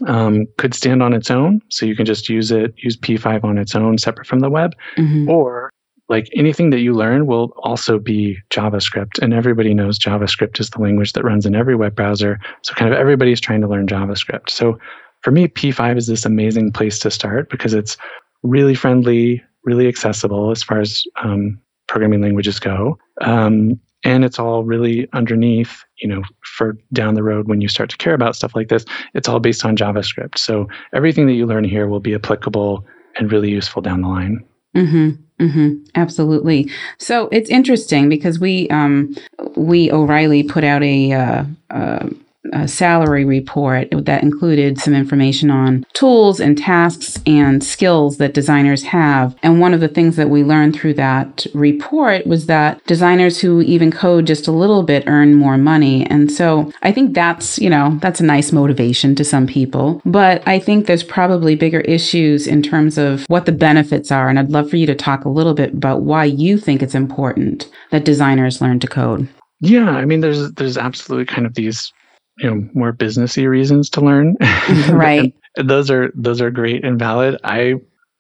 um, 0.08 0.46
could 0.58 0.74
stand 0.74 1.02
on 1.02 1.14
its 1.14 1.32
own. 1.32 1.62
So 1.70 1.86
you 1.86 1.96
can 1.96 2.06
just 2.06 2.30
use 2.30 2.52
it, 2.52 2.74
use 2.78 2.98
P5 2.98 3.44
on 3.44 3.58
its 3.58 3.76
own, 3.76 3.98
separate 3.98 4.28
from 4.28 4.40
the 4.40 4.50
web, 4.50 4.76
mm-hmm. 4.98 5.30
or 5.30 5.72
like 6.10 6.30
anything 6.36 6.70
that 6.70 6.80
you 6.80 6.94
learn 6.94 7.28
will 7.28 7.54
also 7.64 8.00
be 8.00 8.38
JavaScript. 8.50 9.20
And 9.22 9.34
everybody 9.34 9.74
knows 9.74 10.00
JavaScript 10.00 10.60
is 10.60 10.70
the 10.70 10.82
language 10.82 11.14
that 11.14 11.24
runs 11.24 11.46
in 11.46 11.56
every 11.56 11.76
web 11.76 11.96
browser. 11.96 12.40
So 12.62 12.74
kind 12.74 12.92
of 12.92 12.98
everybody's 12.98 13.42
trying 13.42 13.62
to 13.62 13.68
learn 13.68 13.88
JavaScript. 13.88 14.50
So 14.50 14.80
for 15.22 15.32
me, 15.32 15.48
P5 15.48 15.98
is 15.98 16.08
this 16.08 16.26
amazing 16.26 16.72
place 16.72 17.00
to 17.00 17.12
start 17.12 17.50
because 17.50 17.74
it's 17.74 17.98
really 18.44 18.76
friendly, 18.76 19.44
really 19.64 19.88
accessible 19.88 20.52
as 20.52 20.64
far 20.64 20.80
as 20.80 21.04
um, 21.22 21.60
programming 21.88 22.22
languages 22.22 22.60
go. 22.60 22.98
Um, 23.22 23.80
and 24.04 24.24
it's 24.24 24.40
all 24.40 24.64
really 24.64 25.10
underneath, 25.14 25.84
you 25.98 26.08
know, 26.08 26.22
for 26.44 26.78
down 26.94 27.16
the 27.16 27.24
road 27.24 27.48
when 27.50 27.62
you 27.62 27.68
start 27.68 27.90
to 27.90 27.98
care 27.98 28.14
about 28.14 28.36
stuff 28.36 28.56
like 28.56 28.70
this, 28.70 28.86
it's 29.14 29.28
all 29.28 29.40
based 29.40 29.66
on 29.66 29.76
JavaScript. 29.76 30.38
So 30.38 30.70
everything 30.94 31.26
that 31.28 31.34
you 31.34 31.46
learn 31.46 31.64
here 31.64 31.88
will 31.88 32.00
be 32.00 32.16
applicable 32.16 32.86
and 33.18 33.32
really 33.32 33.50
useful 33.50 33.82
down 33.82 34.02
the 34.02 34.08
line. 34.08 34.46
Mm-hmm. 34.76 35.22
Mm-hmm, 35.40 35.86
absolutely. 35.96 36.70
So 36.98 37.28
it's 37.32 37.50
interesting 37.50 38.10
because 38.10 38.40
we 38.40 38.68
um, 38.70 39.16
we 39.56 39.92
O'Reilly 39.92 40.42
put 40.44 40.64
out 40.64 40.82
a, 40.82 41.12
uh, 41.12 41.44
uh, 41.70 42.10
a 42.54 42.68
salary 42.68 43.26
report 43.26 43.88
that 43.92 44.24
included 44.24 44.80
some 44.80 44.94
information 44.94 45.50
on 45.50 45.86
tools 45.94 46.40
and 46.40 46.58
tasks 46.58 47.20
and 47.26 47.64
skills 47.64 48.18
that 48.18 48.34
designers 48.34 48.84
have. 48.84 49.36
And 49.44 49.60
one 49.60 49.74
of 49.74 49.80
the 49.80 49.88
things 49.88 50.16
that 50.16 50.30
we 50.30 50.44
learned 50.44 50.76
through 50.76 50.96
that 50.96 51.46
report 51.54 52.26
was 52.28 52.46
that 52.48 52.84
designers 52.86 53.40
who 53.40 53.62
even 53.62 53.92
code 53.92 54.28
just 54.28 54.48
a 54.48 54.52
little 54.52 54.84
bit 54.84 55.04
earn 55.08 55.36
more 55.36 55.58
money. 55.58 56.06
And 56.08 56.32
so 56.32 56.72
I 56.82 56.92
think 56.92 57.14
that's, 57.14 57.60
you 57.60 57.70
know, 57.70 57.98
that's 58.02 58.20
a 58.20 58.26
nice 58.26 58.52
motivation 58.52 59.16
to 59.16 59.24
some 59.24 59.48
people. 59.48 60.02
But 60.06 60.48
I 60.48 60.60
think 60.60 60.86
there's 60.86 61.04
probably 61.04 61.56
bigger 61.56 61.82
issues 61.82 62.48
in 62.48 62.62
terms 62.62 62.98
of 62.98 63.26
what 63.28 63.46
the 63.46 63.52
benefits 63.52 64.12
are. 64.12 64.30
And 64.30 64.40
I'd 64.40 64.52
love 64.52 64.70
for 64.70 64.78
you 64.78 64.86
to 64.88 64.96
talk 64.96 65.26
a 65.26 65.30
little 65.30 65.54
bit 65.54 65.74
about 65.74 66.02
why 66.02 66.26
you 66.26 66.58
think 66.58 66.82
it's 66.82 66.96
important 66.96 67.70
that 67.92 68.06
designers 68.06 68.62
learn 68.62 68.80
to 68.80 68.88
code. 68.88 69.28
Yeah, 69.60 69.90
I 69.90 70.06
mean, 70.06 70.22
there's 70.22 70.52
there's 70.54 70.78
absolutely 70.78 71.26
kind 71.26 71.48
of 71.48 71.56
these 71.56 71.92
you 72.38 72.50
know 72.50 72.70
more 72.74 72.94
businessy 72.94 73.48
reasons 73.48 73.90
to 73.92 74.02
learn. 74.02 74.36
Right. 74.92 75.34
those 75.56 75.90
are 75.90 76.12
those 76.16 76.42
are 76.42 76.52
great 76.52 76.84
and 76.84 77.00
valid. 77.00 77.40
I 77.44 77.76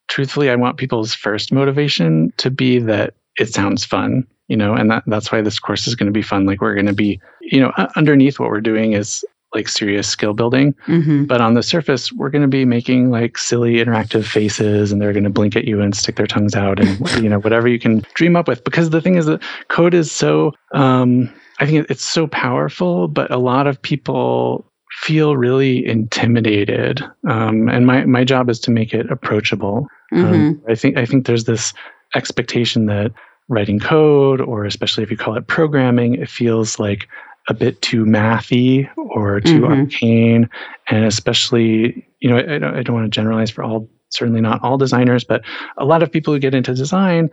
truthfully 0.07 0.49
i 0.49 0.55
want 0.55 0.77
people's 0.77 1.13
first 1.13 1.51
motivation 1.51 2.31
to 2.37 2.49
be 2.49 2.79
that 2.79 3.13
it 3.37 3.53
sounds 3.53 3.83
fun 3.83 4.25
you 4.47 4.55
know 4.55 4.73
and 4.73 4.89
that, 4.89 5.03
that's 5.07 5.31
why 5.31 5.41
this 5.41 5.59
course 5.59 5.87
is 5.87 5.95
going 5.95 6.07
to 6.07 6.13
be 6.13 6.21
fun. 6.21 6.45
Like 6.45 6.61
we're 6.61 6.73
going 6.73 6.85
to 6.87 6.93
be 6.93 7.19
you 7.41 7.59
know 7.59 7.71
underneath 7.95 8.39
what 8.39 8.49
we're 8.49 8.61
doing 8.61 8.93
is 8.93 9.25
like 9.53 9.67
serious 9.67 10.07
skill 10.07 10.33
building. 10.33 10.73
Mm-hmm. 10.87 11.25
but 11.25 11.41
on 11.41 11.53
the 11.53 11.63
surface 11.63 12.11
we're 12.11 12.29
going 12.29 12.41
to 12.41 12.47
be 12.47 12.65
making 12.65 13.11
like 13.11 13.37
silly 13.37 13.75
interactive 13.75 14.25
faces 14.25 14.91
and 14.91 15.01
they're 15.01 15.13
going 15.13 15.23
to 15.23 15.29
blink 15.29 15.55
at 15.55 15.65
you 15.65 15.81
and 15.81 15.95
stick 15.95 16.15
their 16.15 16.27
tongues 16.27 16.55
out 16.55 16.79
and 16.79 17.11
you 17.23 17.29
know 17.29 17.39
whatever 17.39 17.67
you 17.67 17.79
can 17.79 18.03
dream 18.13 18.35
up 18.35 18.47
with. 18.47 18.63
Because 18.63 18.89
the 18.89 19.01
thing 19.01 19.15
is 19.15 19.25
that 19.25 19.41
code 19.67 19.93
is 19.93 20.11
so 20.11 20.53
um 20.73 21.33
I 21.59 21.65
think 21.65 21.89
it's 21.89 22.05
so 22.05 22.27
powerful, 22.27 23.07
but 23.07 23.31
a 23.31 23.37
lot 23.37 23.67
of 23.67 23.81
people 23.81 24.65
feel 24.91 25.35
really 25.35 25.85
intimidated. 25.85 27.03
Um, 27.27 27.69
and 27.69 27.85
my, 27.85 28.05
my 28.05 28.23
job 28.23 28.49
is 28.49 28.59
to 28.61 28.71
make 28.71 28.93
it 28.93 29.09
approachable. 29.11 29.87
Um, 30.11 30.23
mm-hmm. 30.23 30.33
Um, 30.33 30.61
I 30.69 30.75
think 30.75 30.97
I 30.97 31.05
think 31.05 31.25
there's 31.25 31.43
this 31.43 31.73
expectation 32.15 32.85
that 32.87 33.11
writing 33.49 33.79
code, 33.79 34.41
or 34.41 34.65
especially 34.65 35.03
if 35.03 35.11
you 35.11 35.17
call 35.17 35.35
it 35.37 35.47
programming, 35.47 36.15
it 36.15 36.29
feels 36.29 36.79
like 36.79 37.07
a 37.49 37.53
bit 37.53 37.81
too 37.81 38.05
mathy 38.05 38.89
or 38.97 39.39
too 39.39 39.61
mm-hmm. 39.61 39.81
arcane, 39.81 40.49
and 40.89 41.05
especially 41.05 42.07
you 42.19 42.29
know 42.29 42.37
I, 42.37 42.79
I 42.79 42.83
don't 42.83 42.95
want 42.95 43.05
to 43.05 43.15
generalize 43.15 43.51
for 43.51 43.63
all 43.63 43.89
certainly 44.09 44.41
not 44.41 44.63
all 44.63 44.77
designers, 44.77 45.23
but 45.23 45.41
a 45.77 45.85
lot 45.85 46.03
of 46.03 46.11
people 46.11 46.33
who 46.33 46.39
get 46.39 46.55
into 46.55 46.73
design 46.73 47.29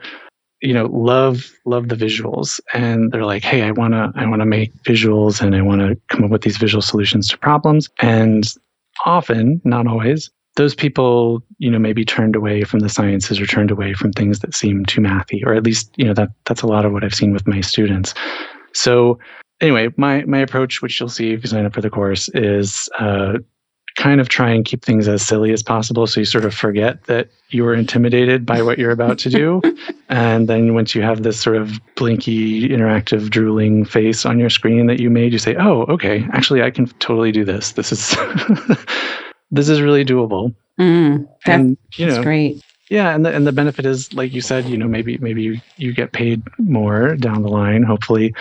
you 0.65 0.73
know 0.73 0.87
love 0.87 1.53
love 1.65 1.89
the 1.89 1.95
visuals. 1.95 2.61
And 2.73 3.13
they're 3.13 3.25
like 3.25 3.45
hey 3.45 3.63
i 3.63 3.71
want 3.71 3.93
to 3.95 4.13
i 4.17 4.27
want 4.27 4.41
to 4.41 4.47
make 4.47 4.73
visuals 4.83 5.41
and 5.41 5.55
i 5.55 5.61
want 5.63 5.81
to 5.81 5.97
come 6.09 6.25
up 6.25 6.31
with 6.31 6.43
these 6.43 6.57
visual 6.57 6.83
solutions 6.83 7.29
to 7.29 7.39
problems. 7.39 7.89
And 8.01 8.53
often 9.05 9.61
not 9.65 9.87
always 9.87 10.31
those 10.57 10.75
people 10.75 11.43
you 11.59 11.71
know 11.71 11.79
maybe 11.79 12.05
turned 12.05 12.37
away 12.37 12.63
from 12.63 12.81
the 12.81 12.89
sciences 12.89 13.41
or 13.41 13.47
turned 13.47 13.71
away 13.71 13.93
from 13.93 14.13
things 14.13 14.39
that 14.39 14.55
seem 14.55 14.85
too 14.87 15.01
mathy 15.01 15.45
or 15.45 15.53
at 15.53 15.65
least 15.65 15.93
you 15.97 16.05
know 16.05 16.15
that 16.15 16.31
that's 16.47 16.63
a 16.63 16.67
lot 16.67 16.85
of 16.85 16.93
what 16.93 17.05
i've 17.05 17.15
seen 17.15 17.33
with 17.33 17.47
my 17.47 17.61
students. 17.61 18.15
So 18.73 19.19
anyway 19.61 19.89
my 19.97 20.25
my 20.25 20.39
approach 20.39 20.83
which 20.83 20.99
you'll 20.99 21.09
see 21.09 21.33
if 21.33 21.43
you 21.43 21.49
sign 21.49 21.67
up 21.67 21.75
for 21.75 21.81
the 21.81 21.91
course 21.91 22.29
is 22.35 22.89
uh, 22.99 23.35
kind 23.97 24.21
of 24.21 24.29
try 24.29 24.51
and 24.51 24.65
keep 24.65 24.85
things 24.85 25.07
as 25.07 25.25
silly 25.25 25.53
as 25.53 25.63
possible 25.63 26.07
so 26.07 26.21
you 26.21 26.25
sort 26.27 26.45
of 26.45 26.55
forget 26.55 27.05
that 27.05 27.29
you 27.51 27.63
were 27.63 27.75
intimidated 27.75 28.45
by 28.45 28.61
what 28.61 28.79
you're 28.79 28.91
about 28.91 29.19
to 29.19 29.31
do. 29.31 29.61
And 30.11 30.49
then 30.49 30.75
once 30.75 30.95
you 30.95 31.03
have 31.03 31.23
this 31.23 31.41
sort 31.41 31.57
of 31.57 31.81
blinky 31.97 32.69
interactive 32.69 33.31
drooling 33.31 33.85
face 33.85 34.25
on 34.25 34.39
your 34.39 34.51
screen 34.51 34.87
that 34.87 35.01
you 35.01 35.11
made 35.11 35.33
you 35.33 35.39
say 35.39 35.57
oh 35.57 35.83
okay. 35.85 36.25
Actually 36.33 36.63
i 36.63 36.71
can 36.71 36.87
totally 37.01 37.33
do 37.33 37.45
this. 37.45 37.73
This 37.73 37.91
is 37.91 38.15
this 39.51 39.69
is 39.69 39.81
really 39.81 40.05
doable. 40.05 40.55
Mm, 40.79 41.27
and 41.47 41.77
you 41.97 42.07
know 42.07 42.23
great. 42.23 42.63
yeah 42.91 43.15
and 43.15 43.25
the, 43.25 43.35
and 43.35 43.47
the 43.47 43.53
benefit 43.53 43.87
is 43.87 44.13
like 44.13 44.33
you 44.33 44.41
said 44.41 44.67
you 44.67 44.77
know 44.77 44.87
maybe 44.87 45.19
maybe 45.19 45.43
you, 45.43 45.61
you 45.79 45.93
get 45.93 46.13
paid 46.13 46.43
more 46.59 47.17
down 47.17 47.43
the 47.43 47.49
line 47.49 47.83
hopefully. 47.83 48.35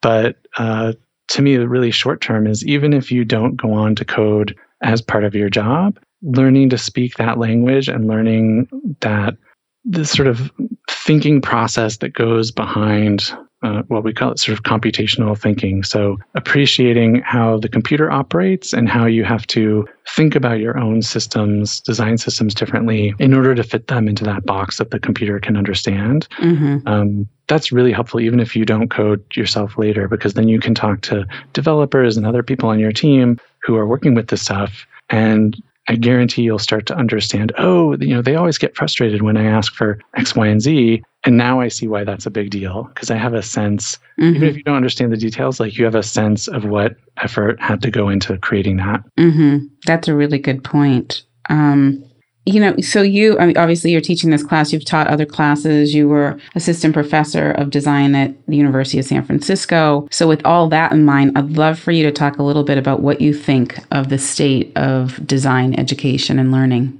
But 0.00 0.36
uh, 0.56 0.92
to 1.28 1.42
me 1.42 1.56
the 1.56 1.68
really 1.68 1.90
short 1.90 2.20
term 2.20 2.46
is 2.46 2.64
even 2.64 2.92
if 2.94 3.10
you 3.10 3.24
don't 3.24 3.56
go 3.56 3.72
on 3.72 3.96
to 3.96 4.04
code 4.04 4.56
as 4.82 5.02
part 5.02 5.24
of 5.24 5.34
your 5.34 5.50
job, 5.50 5.98
learning 6.22 6.70
to 6.70 6.78
speak 6.78 7.16
that 7.16 7.38
language 7.38 7.88
and 7.88 8.06
learning 8.06 8.68
that 9.00 9.36
this 9.84 10.10
sort 10.10 10.28
of 10.28 10.50
thinking 10.90 11.40
process 11.40 11.98
that 11.98 12.12
goes 12.12 12.50
behind 12.50 13.32
uh, 13.62 13.82
well, 13.88 14.02
we 14.02 14.12
call 14.12 14.30
it 14.30 14.38
sort 14.38 14.56
of 14.56 14.62
computational 14.62 15.36
thinking. 15.36 15.82
So, 15.82 16.18
appreciating 16.34 17.22
how 17.22 17.58
the 17.58 17.68
computer 17.68 18.10
operates 18.10 18.72
and 18.72 18.88
how 18.88 19.06
you 19.06 19.24
have 19.24 19.46
to 19.48 19.86
think 20.06 20.36
about 20.36 20.60
your 20.60 20.78
own 20.78 21.02
systems, 21.02 21.80
design 21.80 22.18
systems 22.18 22.54
differently 22.54 23.14
in 23.18 23.34
order 23.34 23.54
to 23.54 23.64
fit 23.64 23.88
them 23.88 24.06
into 24.06 24.22
that 24.24 24.46
box 24.46 24.78
that 24.78 24.92
the 24.92 25.00
computer 25.00 25.40
can 25.40 25.56
understand. 25.56 26.28
Mm-hmm. 26.38 26.86
Um, 26.86 27.28
that's 27.48 27.72
really 27.72 27.92
helpful, 27.92 28.20
even 28.20 28.38
if 28.38 28.54
you 28.54 28.64
don't 28.64 28.90
code 28.90 29.24
yourself 29.34 29.76
later, 29.76 30.06
because 30.06 30.34
then 30.34 30.48
you 30.48 30.60
can 30.60 30.74
talk 30.74 31.00
to 31.02 31.26
developers 31.52 32.16
and 32.16 32.26
other 32.26 32.42
people 32.44 32.68
on 32.68 32.78
your 32.78 32.92
team 32.92 33.40
who 33.64 33.74
are 33.74 33.86
working 33.86 34.14
with 34.14 34.28
this 34.28 34.42
stuff. 34.42 34.86
And 35.10 35.60
I 35.88 35.96
guarantee 35.96 36.42
you'll 36.42 36.58
start 36.58 36.86
to 36.86 36.94
understand, 36.94 37.52
oh, 37.58 37.96
you 37.98 38.14
know, 38.14 38.22
they 38.22 38.36
always 38.36 38.58
get 38.58 38.76
frustrated 38.76 39.22
when 39.22 39.36
I 39.36 39.44
ask 39.44 39.74
for 39.74 39.98
X, 40.16 40.36
Y, 40.36 40.46
and 40.46 40.60
Z. 40.60 41.02
And 41.24 41.36
now 41.36 41.60
I 41.60 41.68
see 41.68 41.88
why 41.88 42.04
that's 42.04 42.26
a 42.26 42.30
big 42.30 42.50
deal 42.50 42.84
because 42.94 43.10
I 43.10 43.16
have 43.16 43.34
a 43.34 43.42
sense, 43.42 43.98
mm-hmm. 44.20 44.36
even 44.36 44.48
if 44.48 44.56
you 44.56 44.62
don't 44.62 44.76
understand 44.76 45.12
the 45.12 45.16
details, 45.16 45.58
like 45.58 45.76
you 45.76 45.84
have 45.84 45.94
a 45.94 46.02
sense 46.02 46.46
of 46.46 46.64
what 46.64 46.96
effort 47.16 47.60
had 47.60 47.82
to 47.82 47.90
go 47.90 48.08
into 48.08 48.36
creating 48.38 48.76
that. 48.76 49.02
Mm-hmm. 49.16 49.66
That's 49.86 50.08
a 50.08 50.14
really 50.14 50.38
good 50.38 50.62
point. 50.62 51.24
Um, 51.48 52.04
you 52.48 52.60
know, 52.60 52.74
so 52.78 53.02
you, 53.02 53.38
I 53.38 53.46
mean, 53.46 53.58
obviously, 53.58 53.90
you're 53.90 54.00
teaching 54.00 54.30
this 54.30 54.42
class. 54.42 54.72
You've 54.72 54.84
taught 54.84 55.06
other 55.06 55.26
classes. 55.26 55.94
You 55.94 56.08
were 56.08 56.38
assistant 56.54 56.94
professor 56.94 57.52
of 57.52 57.68
design 57.68 58.14
at 58.14 58.34
the 58.46 58.56
University 58.56 58.98
of 58.98 59.04
San 59.04 59.22
Francisco. 59.22 60.08
So, 60.10 60.26
with 60.26 60.44
all 60.46 60.68
that 60.70 60.90
in 60.90 61.04
mind, 61.04 61.36
I'd 61.36 61.58
love 61.58 61.78
for 61.78 61.92
you 61.92 62.02
to 62.04 62.12
talk 62.12 62.38
a 62.38 62.42
little 62.42 62.64
bit 62.64 62.78
about 62.78 63.00
what 63.00 63.20
you 63.20 63.34
think 63.34 63.78
of 63.90 64.08
the 64.08 64.18
state 64.18 64.74
of 64.76 65.24
design 65.26 65.78
education 65.78 66.38
and 66.38 66.50
learning. 66.50 66.98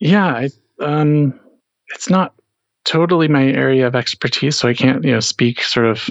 Yeah, 0.00 0.26
I, 0.26 0.50
um, 0.80 1.38
it's 1.94 2.10
not 2.10 2.34
totally 2.84 3.28
my 3.28 3.44
area 3.44 3.86
of 3.86 3.94
expertise, 3.94 4.56
so 4.56 4.68
I 4.68 4.74
can't, 4.74 5.02
you 5.02 5.12
know, 5.12 5.20
speak 5.20 5.62
sort 5.62 5.86
of 5.86 6.10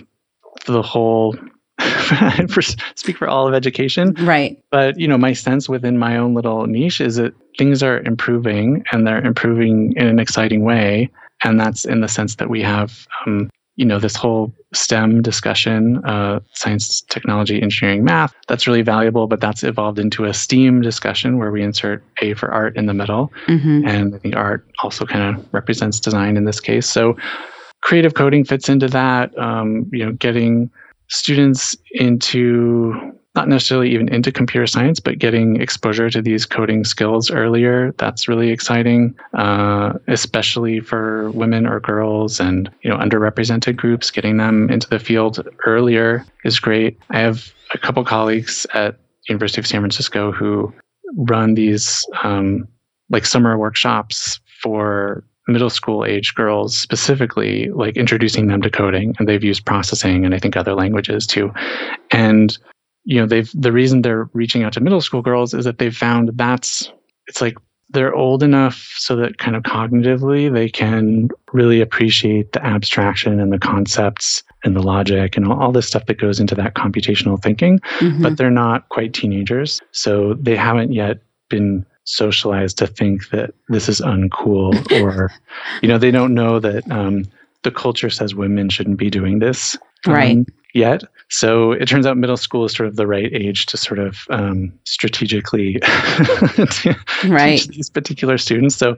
the 0.66 0.82
whole 0.82 1.38
for, 2.50 2.62
speak 2.62 3.18
for 3.18 3.28
all 3.28 3.48
of 3.48 3.54
education. 3.54 4.14
Right. 4.20 4.62
But, 4.72 5.00
you 5.00 5.08
know, 5.08 5.18
my 5.18 5.34
sense 5.34 5.70
within 5.70 5.98
my 5.98 6.18
own 6.18 6.34
little 6.34 6.66
niche 6.68 7.02
is 7.02 7.16
that 7.16 7.34
things 7.58 7.84
are 7.84 8.00
improving 8.02 8.84
and 8.92 9.06
they're 9.06 9.24
improving 9.24 9.94
in 9.96 10.08
an 10.08 10.20
exciting 10.20 10.64
way. 10.64 11.10
And 11.44 11.60
that's 11.60 11.86
in 11.86 12.02
the 12.02 12.08
sense 12.08 12.36
that 12.36 12.50
we 12.50 12.62
have, 12.62 13.08
um, 13.26 13.50
you 13.76 13.86
know, 13.86 13.98
this 13.98 14.16
whole 14.16 14.54
STEM 14.74 15.22
discussion, 15.22 16.04
uh, 16.06 16.42
science, 16.54 17.02
technology, 17.02 17.62
engineering, 17.62 18.04
math, 18.04 18.34
that's 18.48 18.68
really 18.68 18.82
valuable, 18.82 19.26
but 19.26 19.40
that's 19.40 19.64
evolved 19.64 20.00
into 20.00 20.26
a 20.26 20.34
STEAM 20.34 20.82
discussion 20.82 21.38
where 21.38 21.50
we 21.50 21.64
insert 21.64 22.04
A 22.22 22.34
for 22.34 22.52
art 22.52 22.76
in 22.76 22.88
the 22.88 22.94
middle. 22.94 23.32
Mm-hmm. 23.48 23.88
And 23.88 24.16
I 24.16 24.18
think 24.18 24.36
art 24.36 24.68
also 24.84 25.06
kind 25.06 25.36
of 25.36 25.54
represents 25.54 26.00
design 26.00 26.36
in 26.36 26.44
this 26.44 26.60
case. 26.60 26.88
So 26.88 27.16
creative 27.82 28.16
coding 28.16 28.44
fits 28.44 28.68
into 28.68 28.88
that, 28.90 29.36
um, 29.38 29.90
you 29.94 30.06
know, 30.06 30.12
getting 30.12 30.70
students 31.10 31.76
into 31.92 32.94
not 33.36 33.48
necessarily 33.48 33.92
even 33.92 34.10
into 34.10 34.32
computer 34.32 34.66
science, 34.66 35.00
but 35.00 35.20
getting 35.20 35.62
exposure 35.62 36.10
to 36.10 36.22
these 36.22 36.46
coding 36.46 36.84
skills 36.84 37.30
earlier. 37.30 37.94
That's 37.94 38.28
really 38.28 38.50
exciting, 38.50 39.16
uh, 39.34 39.94
especially 40.08 40.80
for 40.80 41.30
women 41.32 41.68
or 41.68 41.80
girls 41.80 42.40
and 42.40 42.70
you 42.82 42.90
know 42.90 42.98
underrepresented 42.98 43.76
groups. 43.76 44.10
Getting 44.12 44.38
them 44.38 44.70
into 44.70 44.90
the 44.90 45.00
field 45.00 45.48
earlier 45.66 46.26
is 46.44 46.60
great. 46.60 46.98
I 47.12 47.20
have 47.20 47.54
a 47.74 47.78
couple 47.78 48.04
colleagues 48.04 48.66
at 48.74 48.98
University 49.28 49.62
of 49.62 49.68
San 49.68 49.82
Francisco 49.82 50.32
who 50.32 50.74
run 51.16 51.54
these 51.54 52.06
um, 52.24 52.68
like 53.10 53.26
summer 53.26 53.58
workshops 53.58 54.40
for 54.62 55.24
middle 55.50 55.70
school 55.70 56.06
age 56.06 56.36
girls 56.36 56.78
specifically 56.78 57.70
like 57.70 57.98
introducing 57.98 58.48
them 58.48 58.62
to 58.62 58.70
coding 58.70 59.16
and 59.20 59.28
they've 59.28 59.44
used 59.44 59.66
processing 59.66 60.26
and 60.26 60.34
i 60.34 60.40
think 60.40 60.56
other 60.56 60.74
languages 60.74 61.26
too 61.26 61.52
and 62.12 62.58
you 63.06 63.20
know 63.20 63.26
they've 63.26 63.52
the 63.54 63.72
reason 63.72 64.02
they're 64.02 64.30
reaching 64.34 64.64
out 64.64 64.74
to 64.74 64.80
middle 64.80 65.02
school 65.02 65.22
girls 65.22 65.54
is 65.54 65.66
that 65.66 65.78
they've 65.78 65.96
found 65.96 66.32
that's 66.36 66.92
it's 67.28 67.42
like 67.42 67.58
they're 67.92 68.14
old 68.14 68.44
enough 68.44 68.94
so 68.98 69.16
that 69.16 69.40
kind 69.40 69.56
of 69.56 69.64
cognitively 69.64 70.52
they 70.52 70.70
can 70.70 71.28
really 71.54 71.82
appreciate 71.82 72.52
the 72.52 72.64
abstraction 72.64 73.40
and 73.40 73.52
the 73.52 73.58
concepts 73.58 74.44
and 74.64 74.76
the 74.76 74.84
logic 74.84 75.36
and 75.36 75.48
all, 75.48 75.60
all 75.60 75.72
this 75.72 75.88
stuff 75.88 76.06
that 76.06 76.20
goes 76.20 76.40
into 76.40 76.54
that 76.54 76.76
computational 76.76 77.42
thinking 77.42 77.80
mm-hmm. 78.00 78.22
but 78.22 78.38
they're 78.38 78.52
not 78.52 78.88
quite 78.90 79.14
teenagers 79.14 79.82
so 79.92 80.36
they 80.36 80.56
haven't 80.56 80.94
yet 80.94 81.20
been 81.50 81.86
socialized 82.10 82.78
to 82.80 82.88
think 82.88 83.30
that 83.30 83.54
this 83.68 83.88
is 83.88 84.02
uncool 84.02 84.74
or 85.04 85.32
you 85.82 85.88
know 85.88 85.98
they 85.98 86.12
don't 86.12 86.34
know 86.34 86.60
that 86.60 86.90
um, 86.92 87.24
the 87.64 87.72
culture 87.72 88.10
says 88.10 88.34
women 88.34 88.68
shouldn't 88.68 88.98
be 88.98 89.10
doing 89.10 89.40
this 89.40 89.78
um, 90.08 90.14
right 90.14 90.48
yet 90.74 91.04
so 91.30 91.72
it 91.72 91.88
turns 91.88 92.08
out 92.08 92.18
middle 92.18 92.38
school 92.38 92.66
is 92.66 92.74
sort 92.74 92.88
of 92.88 92.96
the 92.96 93.06
right 93.06 93.32
age 93.34 93.68
to 93.68 93.78
sort 93.78 94.00
of 94.00 94.26
um, 94.32 94.74
strategically 94.86 95.80
right. 97.28 97.60
teach 97.60 97.68
these 97.68 97.90
particular 97.90 98.38
students 98.38 98.76
so 98.76 98.96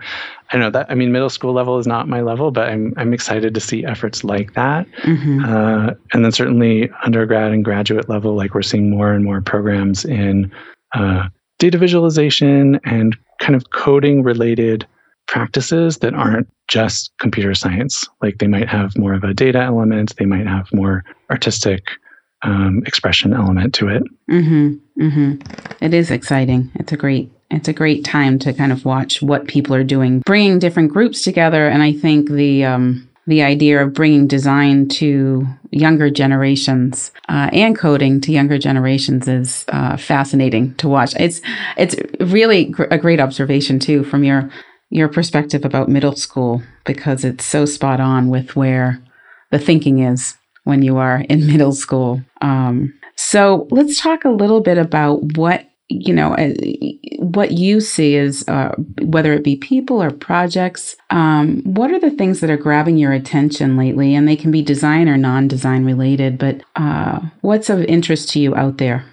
i 0.49 0.53
don't 0.53 0.61
know 0.61 0.69
that 0.69 0.89
i 0.89 0.95
mean 0.95 1.11
middle 1.11 1.29
school 1.29 1.53
level 1.53 1.77
is 1.77 1.87
not 1.87 2.07
my 2.07 2.21
level 2.21 2.49
but 2.49 2.69
i'm, 2.69 2.93
I'm 2.95 3.13
excited 3.13 3.53
to 3.53 3.59
see 3.59 3.85
efforts 3.85 4.23
like 4.23 4.53
that 4.53 4.89
mm-hmm. 5.03 5.43
uh, 5.43 5.93
and 6.13 6.23
then 6.23 6.31
certainly 6.31 6.89
undergrad 7.03 7.51
and 7.51 7.63
graduate 7.63 8.07
level 8.07 8.35
like 8.35 8.53
we're 8.53 8.61
seeing 8.61 8.89
more 8.89 9.11
and 9.11 9.25
more 9.25 9.41
programs 9.41 10.05
in 10.05 10.51
uh, 10.93 11.27
data 11.61 11.77
visualization 11.77 12.79
and 12.85 13.15
kind 13.39 13.55
of 13.55 13.69
coding 13.69 14.23
related 14.23 14.83
practices 15.27 15.99
that 15.99 16.15
aren't 16.15 16.49
just 16.67 17.11
computer 17.19 17.53
science. 17.53 18.03
Like 18.19 18.39
they 18.39 18.47
might 18.47 18.67
have 18.67 18.97
more 18.97 19.13
of 19.13 19.23
a 19.23 19.31
data 19.31 19.59
element, 19.59 20.15
they 20.17 20.25
might 20.25 20.47
have 20.47 20.67
more 20.73 21.03
artistic 21.29 21.83
um, 22.41 22.81
expression 22.87 23.31
element 23.31 23.75
to 23.75 23.89
it. 23.89 24.01
Mm-hmm, 24.29 25.03
mm-hmm. 25.03 25.83
It 25.85 25.93
is 25.93 26.09
exciting. 26.09 26.71
It's 26.75 26.91
a 26.91 26.97
great 26.97 27.31
it's 27.51 27.67
a 27.67 27.73
great 27.73 28.03
time 28.05 28.39
to 28.39 28.53
kind 28.53 28.71
of 28.71 28.83
watch 28.83 29.21
what 29.21 29.47
people 29.47 29.75
are 29.75 29.83
doing, 29.83 30.23
bringing 30.25 30.57
different 30.57 30.91
groups 30.91 31.21
together. 31.21 31.67
And 31.67 31.83
I 31.83 31.93
think 31.93 32.31
the 32.31 32.65
um, 32.65 33.07
the 33.27 33.43
idea 33.43 33.81
of 33.81 33.93
bringing 33.93 34.27
design 34.27 34.87
to 34.87 35.45
younger 35.69 36.09
generations 36.09 37.11
uh, 37.29 37.49
and 37.53 37.77
coding 37.77 38.19
to 38.21 38.31
younger 38.31 38.57
generations 38.57 39.27
is 39.27 39.63
uh, 39.69 39.95
fascinating 39.97 40.73
to 40.75 40.89
watch. 40.89 41.13
It's 41.19 41.41
it's 41.77 41.95
really 42.19 42.65
gr- 42.65 42.83
a 42.91 42.97
great 42.97 43.19
observation 43.19 43.79
too 43.79 44.03
from 44.03 44.23
your 44.23 44.49
your 44.89 45.07
perspective 45.07 45.63
about 45.63 45.87
middle 45.87 46.15
school 46.15 46.61
because 46.85 47.23
it's 47.23 47.45
so 47.45 47.65
spot 47.65 47.99
on 47.99 48.29
with 48.29 48.55
where 48.55 49.01
the 49.51 49.59
thinking 49.59 49.99
is 49.99 50.35
when 50.63 50.81
you 50.81 50.97
are 50.97 51.23
in 51.29 51.47
middle 51.51 51.73
school. 51.73 52.21
Um, 52.41 52.93
so 53.15 53.67
let's 53.71 54.01
talk 54.01 54.25
a 54.25 54.29
little 54.29 54.61
bit 54.61 54.77
about 54.77 55.37
what 55.37 55.70
you 55.91 56.13
know 56.13 56.33
uh, 56.33 56.53
what 57.19 57.51
you 57.51 57.79
see 57.79 58.15
is 58.15 58.47
uh, 58.47 58.73
whether 59.01 59.33
it 59.33 59.43
be 59.43 59.55
people 59.55 60.01
or 60.01 60.11
projects 60.11 60.95
um, 61.09 61.61
what 61.63 61.91
are 61.91 61.99
the 61.99 62.11
things 62.11 62.39
that 62.39 62.49
are 62.49 62.57
grabbing 62.57 62.97
your 62.97 63.11
attention 63.11 63.77
lately? 63.77 64.15
And 64.15 64.27
they 64.27 64.35
can 64.35 64.51
be 64.51 64.61
design 64.61 65.07
or 65.07 65.17
non-design 65.17 65.85
related 65.85 66.37
but 66.37 66.61
uh, 66.75 67.19
what's 67.41 67.69
of 67.69 67.83
interest 67.83 68.29
to 68.31 68.39
you 68.39 68.55
out 68.55 68.77
there? 68.77 69.05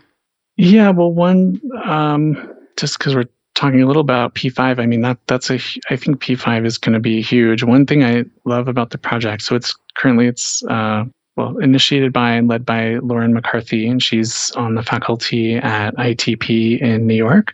Yeah 0.57 0.91
well 0.91 1.13
one 1.13 1.61
um, 1.85 2.53
just 2.77 2.99
because 2.99 3.15
we're 3.15 3.29
talking 3.55 3.83
a 3.83 3.87
little 3.87 4.01
about 4.01 4.37
p5 4.37 4.79
i 4.79 4.87
mean 4.87 5.01
that 5.01 5.19
that's 5.27 5.51
a 5.51 5.59
i 5.91 5.97
think 5.97 6.23
p5 6.23 6.65
is 6.65 6.79
going 6.79 6.93
to 6.93 7.01
be 7.01 7.21
huge. 7.21 7.63
One 7.63 7.87
thing 7.87 8.05
i 8.05 8.25
love 8.45 8.69
about 8.69 8.91
the 8.91 8.99
project 8.99 9.43
so 9.43 9.57
it's 9.57 9.75
currently 9.97 10.27
it's 10.27 10.65
uh, 10.67 11.05
well, 11.39 11.57
initiated 11.59 12.13
by 12.13 12.33
and 12.33 12.49
led 12.49 12.67
by 12.67 12.97
Lauren 12.97 13.33
McCarthy, 13.33 13.87
and 13.89 14.03
she's 14.03 14.51
on 14.57 14.75
the 14.75 14.83
faculty 14.83 15.55
at 15.55 15.95
ITP 15.95 16.83
in 16.83 17.07
New 17.07 17.15
York. 17.15 17.53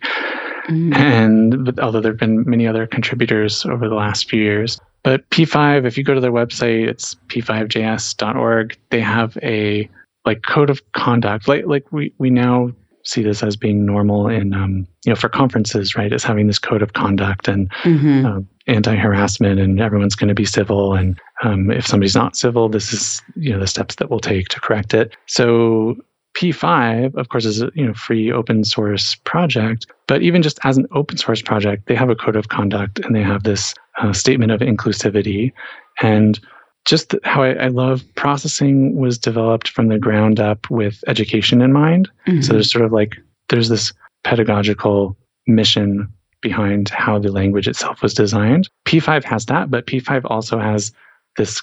Mm-hmm. 0.67 0.93
And 0.93 1.79
although 1.79 2.01
there 2.01 2.11
have 2.11 2.19
been 2.19 2.49
many 2.49 2.67
other 2.67 2.87
contributors 2.87 3.63
over 3.67 3.87
the 3.87 3.93
last 3.93 4.27
few 4.27 4.41
years, 4.41 4.81
but 5.03 5.29
P5, 5.29 5.85
if 5.85 5.99
you 5.99 6.03
go 6.03 6.15
to 6.15 6.19
their 6.19 6.31
website, 6.31 6.87
it's 6.87 7.13
p5js.org. 7.27 8.75
They 8.89 9.01
have 9.01 9.37
a 9.43 9.87
like 10.25 10.41
code 10.41 10.71
of 10.71 10.81
conduct. 10.93 11.47
Like 11.47 11.67
like 11.67 11.91
we 11.91 12.11
we 12.17 12.31
now 12.31 12.71
see 13.03 13.21
this 13.21 13.43
as 13.43 13.55
being 13.55 13.85
normal 13.85 14.27
in 14.27 14.55
um, 14.55 14.87
you 15.05 15.11
know 15.11 15.15
for 15.15 15.29
conferences, 15.29 15.95
right? 15.95 16.11
Is 16.11 16.23
having 16.23 16.47
this 16.47 16.57
code 16.57 16.81
of 16.81 16.93
conduct 16.93 17.47
and 17.47 17.71
mm-hmm. 17.83 18.25
um, 18.25 18.49
anti-harassment, 18.67 19.59
and 19.59 19.79
everyone's 19.79 20.15
going 20.15 20.27
to 20.27 20.35
be 20.35 20.45
civil, 20.45 20.93
and 20.93 21.19
um, 21.43 21.71
if 21.71 21.85
somebody's 21.85 22.15
not 22.15 22.35
civil, 22.35 22.69
this 22.69 22.93
is 22.93 23.21
you 23.35 23.51
know 23.51 23.59
the 23.59 23.67
steps 23.67 23.95
that 23.95 24.09
we'll 24.09 24.19
take 24.19 24.47
to 24.49 24.59
correct 24.59 24.93
it. 24.93 25.15
So 25.27 25.95
P5, 26.35 27.15
of 27.15 27.29
course, 27.29 27.45
is 27.45 27.61
a 27.61 27.71
you 27.75 27.85
know 27.85 27.93
free 27.93 28.31
open 28.31 28.63
source 28.63 29.15
project, 29.15 29.87
but 30.07 30.21
even 30.21 30.41
just 30.41 30.59
as 30.63 30.77
an 30.77 30.87
open 30.91 31.17
source 31.17 31.41
project, 31.41 31.87
they 31.87 31.95
have 31.95 32.09
a 32.09 32.15
code 32.15 32.35
of 32.35 32.49
conduct 32.49 32.99
and 32.99 33.15
they 33.15 33.23
have 33.23 33.43
this 33.43 33.73
uh, 34.01 34.13
statement 34.13 34.51
of 34.51 34.59
inclusivity. 34.59 35.53
And 36.01 36.39
just 36.83 37.15
how 37.23 37.41
I, 37.41 37.53
I, 37.53 37.67
love 37.67 38.03
processing 38.15 38.95
was 38.95 39.17
developed 39.17 39.69
from 39.69 39.87
the 39.87 39.97
ground 39.97 40.39
up 40.39 40.69
with 40.69 41.03
education 41.07 41.61
in 41.61 41.73
mind. 41.73 42.09
Mm-hmm. 42.27 42.41
So 42.41 42.53
there's 42.53 42.71
sort 42.71 42.85
of 42.85 42.91
like 42.91 43.15
there's 43.49 43.69
this 43.69 43.91
pedagogical 44.23 45.17
mission 45.47 46.11
behind 46.41 46.89
how 46.89 47.19
the 47.19 47.31
language 47.31 47.67
itself 47.67 48.01
was 48.01 48.13
designed. 48.13 48.69
P5 48.85 49.23
has 49.23 49.45
that, 49.47 49.71
but 49.71 49.87
P5 49.87 50.21
also 50.25 50.59
has 50.59 50.91
this 51.37 51.61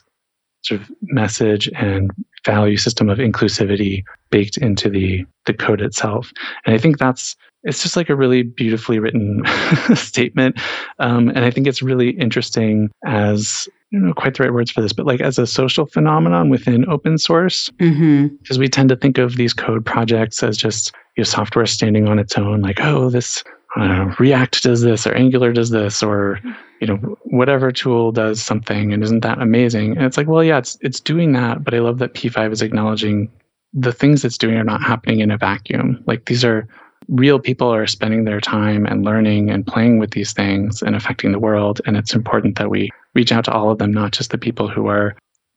sort 0.62 0.80
of 0.80 0.90
message 1.02 1.68
and 1.74 2.10
value 2.44 2.76
system 2.76 3.08
of 3.08 3.18
inclusivity 3.18 4.04
baked 4.30 4.56
into 4.56 4.88
the 4.88 5.24
the 5.46 5.52
code 5.52 5.80
itself. 5.80 6.32
And 6.64 6.74
I 6.74 6.78
think 6.78 6.98
that's 6.98 7.36
it's 7.64 7.82
just 7.82 7.96
like 7.96 8.08
a 8.08 8.16
really 8.16 8.42
beautifully 8.42 8.98
written 8.98 9.42
statement. 9.94 10.60
Um, 10.98 11.28
and 11.28 11.44
I 11.44 11.50
think 11.50 11.66
it's 11.66 11.82
really 11.82 12.10
interesting 12.10 12.90
as 13.04 13.68
I 13.92 13.96
don't 13.96 14.06
know 14.06 14.14
quite 14.14 14.34
the 14.34 14.44
right 14.44 14.52
words 14.52 14.70
for 14.70 14.80
this, 14.80 14.92
but 14.92 15.06
like 15.06 15.20
as 15.20 15.38
a 15.38 15.46
social 15.46 15.86
phenomenon 15.86 16.48
within 16.48 16.88
open 16.88 17.18
source, 17.18 17.70
because 17.78 17.92
mm-hmm. 17.94 18.58
we 18.60 18.68
tend 18.68 18.88
to 18.88 18.96
think 18.96 19.18
of 19.18 19.36
these 19.36 19.52
code 19.52 19.84
projects 19.84 20.42
as 20.42 20.56
just 20.56 20.92
you 21.16 21.20
know, 21.20 21.24
software 21.24 21.66
standing 21.66 22.08
on 22.08 22.18
its 22.18 22.36
own, 22.38 22.62
like 22.62 22.80
oh 22.80 23.10
this 23.10 23.44
know, 23.76 24.14
React 24.18 24.62
does 24.62 24.82
this 24.82 25.06
or 25.06 25.14
Angular 25.14 25.52
does 25.52 25.70
this 25.70 26.02
or 26.02 26.40
you 26.80 26.86
know 26.86 26.96
whatever 27.24 27.72
tool 27.72 28.12
does 28.12 28.42
something 28.42 28.92
and 28.92 29.02
isn't 29.02 29.20
that 29.20 29.40
amazing? 29.40 29.96
And 29.96 30.04
it's 30.04 30.16
like 30.16 30.28
well 30.28 30.44
yeah 30.44 30.58
it's 30.58 30.76
it's 30.80 31.00
doing 31.00 31.32
that, 31.32 31.64
but 31.64 31.74
I 31.74 31.78
love 31.78 31.98
that 31.98 32.14
P5 32.14 32.52
is 32.52 32.62
acknowledging 32.62 33.30
the 33.72 33.92
things 33.92 34.24
it's 34.24 34.38
doing 34.38 34.56
are 34.56 34.64
not 34.64 34.82
happening 34.82 35.20
in 35.20 35.30
a 35.30 35.38
vacuum. 35.38 36.02
Like 36.06 36.26
these 36.26 36.44
are 36.44 36.68
real 37.08 37.38
people 37.38 37.72
are 37.72 37.86
spending 37.86 38.24
their 38.24 38.40
time 38.40 38.86
and 38.86 39.04
learning 39.04 39.50
and 39.50 39.66
playing 39.66 39.98
with 39.98 40.12
these 40.12 40.32
things 40.32 40.82
and 40.82 40.94
affecting 40.94 41.32
the 41.32 41.38
world. 41.38 41.80
And 41.86 41.96
it's 41.96 42.14
important 42.14 42.58
that 42.58 42.70
we 42.70 42.90
reach 43.14 43.32
out 43.32 43.44
to 43.46 43.52
all 43.52 43.70
of 43.70 43.78
them, 43.78 43.92
not 43.92 44.12
just 44.12 44.30
the 44.30 44.38
people 44.38 44.68
who 44.68 44.86
are, 44.86 45.16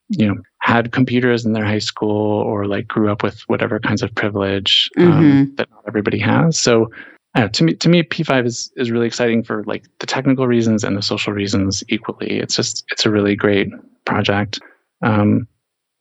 you 0.10 0.28
know, 0.28 0.36
had 0.60 0.92
computers 0.92 1.46
in 1.46 1.54
their 1.54 1.66
high 1.66 1.80
school 1.80 2.42
or 2.42 2.66
like 2.66 2.88
grew 2.88 3.12
up 3.12 3.24
with 3.24 3.42
whatever 3.48 3.80
kinds 3.80 4.02
of 4.02 4.14
privilege 4.16 4.90
um, 4.98 5.06
mm-hmm. 5.06 5.56
that 5.56 5.70
not 5.70 5.84
everybody 5.88 6.20
has. 6.20 6.58
So 6.58 6.90
uh, 7.36 7.48
to 7.50 7.64
me, 7.64 7.74
to 7.76 7.90
me, 7.90 8.04
P5 8.04 8.46
is 8.46 8.72
is 8.78 8.92
really 8.92 9.08
exciting 9.08 9.44
for 9.44 9.64
like 9.66 9.86
the 10.00 10.08
technical 10.08 10.48
reasons 10.48 10.84
and 10.84 10.98
the 10.98 11.02
social 11.02 11.34
reasons 11.34 11.84
equally. 11.90 12.40
It's 12.40 12.56
just 12.56 12.86
it's 12.92 13.06
a 13.06 13.12
really 13.12 13.36
great 13.36 13.70
project. 14.06 14.60
Um, 15.02 15.48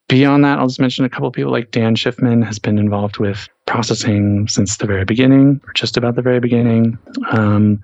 Beyond 0.08 0.44
that, 0.44 0.58
I'll 0.58 0.66
just 0.66 0.80
mention 0.80 1.06
a 1.06 1.08
couple 1.08 1.28
of 1.28 1.32
people 1.32 1.50
like 1.50 1.70
Dan 1.70 1.96
Shiffman 1.96 2.44
has 2.44 2.58
been 2.58 2.78
involved 2.78 3.18
with 3.18 3.48
processing 3.66 4.46
since 4.48 4.76
the 4.76 4.86
very 4.86 5.04
beginning, 5.04 5.62
or 5.66 5.72
just 5.72 5.96
about 5.96 6.14
the 6.14 6.22
very 6.22 6.40
beginning. 6.40 6.98
Um, 7.30 7.80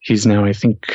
he's 0.00 0.26
now, 0.26 0.44
I 0.44 0.52
think, 0.52 0.94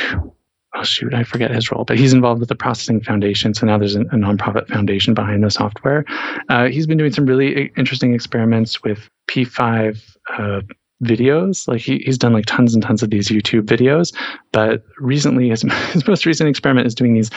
oh 0.75 0.83
shoot, 0.83 1.11
I 1.15 1.23
forget 1.23 1.49
his 1.49 1.71
role, 1.71 1.85
but 1.85 1.97
he's 1.97 2.13
involved 2.13 2.39
with 2.39 2.49
the 2.49 2.55
Processing 2.55 3.01
Foundation. 3.01 3.55
So 3.55 3.65
now 3.65 3.79
there's 3.79 3.95
a, 3.95 4.01
a 4.01 4.15
nonprofit 4.15 4.67
foundation 4.67 5.15
behind 5.15 5.43
the 5.43 5.49
software. 5.49 6.05
Uh, 6.49 6.67
he's 6.67 6.85
been 6.85 6.99
doing 6.99 7.13
some 7.13 7.25
really 7.25 7.71
interesting 7.75 8.13
experiments 8.13 8.83
with 8.83 9.09
P5 9.31 10.17
uh, 10.37 10.61
videos. 11.03 11.67
Like 11.67 11.81
he, 11.81 11.99
he's 11.99 12.17
done 12.17 12.33
like 12.33 12.45
tons 12.45 12.73
and 12.73 12.83
tons 12.83 13.03
of 13.03 13.09
these 13.09 13.29
YouTube 13.29 13.63
videos, 13.63 14.13
but 14.51 14.83
recently 14.99 15.49
his, 15.49 15.61
his 15.91 16.07
most 16.07 16.25
recent 16.25 16.49
experiment 16.49 16.87
is 16.87 16.95
doing 16.95 17.13
these 17.13 17.29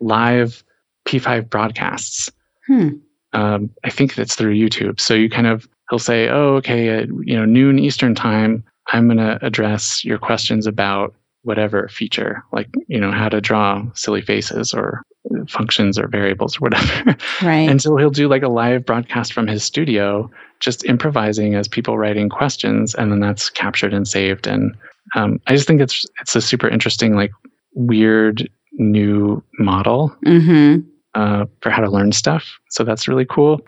live 0.00 0.62
P5 1.06 1.48
broadcasts. 1.50 2.30
Hmm. 2.66 2.90
Um, 3.32 3.70
I 3.84 3.90
think 3.90 4.14
that's 4.14 4.34
through 4.34 4.54
YouTube. 4.54 5.00
So 5.00 5.14
you 5.14 5.30
kind 5.30 5.46
of 5.46 5.68
he'll 5.90 5.98
say, 5.98 6.28
"Oh, 6.28 6.54
okay, 6.56 6.88
at 6.88 7.08
you 7.08 7.36
know 7.36 7.44
noon 7.44 7.78
Eastern 7.78 8.14
time, 8.14 8.64
I'm 8.88 9.06
going 9.06 9.18
to 9.18 9.44
address 9.44 10.04
your 10.04 10.18
questions 10.18 10.66
about 10.66 11.14
whatever 11.42 11.88
feature, 11.88 12.44
like 12.52 12.68
you 12.88 13.00
know 13.00 13.10
how 13.10 13.28
to 13.28 13.40
draw 13.40 13.84
silly 13.94 14.22
faces 14.22 14.72
or 14.74 15.02
functions 15.48 15.98
or 15.98 16.08
variables 16.08 16.56
or 16.56 16.60
whatever." 16.60 17.16
Right. 17.42 17.68
and 17.70 17.80
so 17.80 17.96
he'll 17.96 18.10
do 18.10 18.28
like 18.28 18.42
a 18.42 18.48
live 18.48 18.84
broadcast 18.84 19.32
from 19.32 19.46
his 19.46 19.64
studio, 19.64 20.30
just 20.62 20.84
improvising 20.84 21.54
as 21.54 21.68
people 21.68 21.98
writing 21.98 22.28
questions, 22.28 22.94
and 22.94 23.12
then 23.12 23.20
that's 23.20 23.50
captured 23.50 23.92
and 23.92 24.08
saved. 24.08 24.46
And 24.46 24.74
um, 25.14 25.40
I 25.46 25.54
just 25.54 25.66
think 25.66 25.80
it's 25.80 26.06
it's 26.20 26.34
a 26.36 26.40
super 26.40 26.68
interesting, 26.68 27.14
like 27.14 27.32
weird 27.74 28.48
new 28.72 29.42
model. 29.58 30.16
Mm-hmm 30.24 30.88
uh, 31.14 31.46
for 31.60 31.70
how 31.70 31.82
to 31.82 31.90
learn 31.90 32.12
stuff. 32.12 32.58
So 32.70 32.84
that's 32.84 33.08
really 33.08 33.26
cool. 33.26 33.60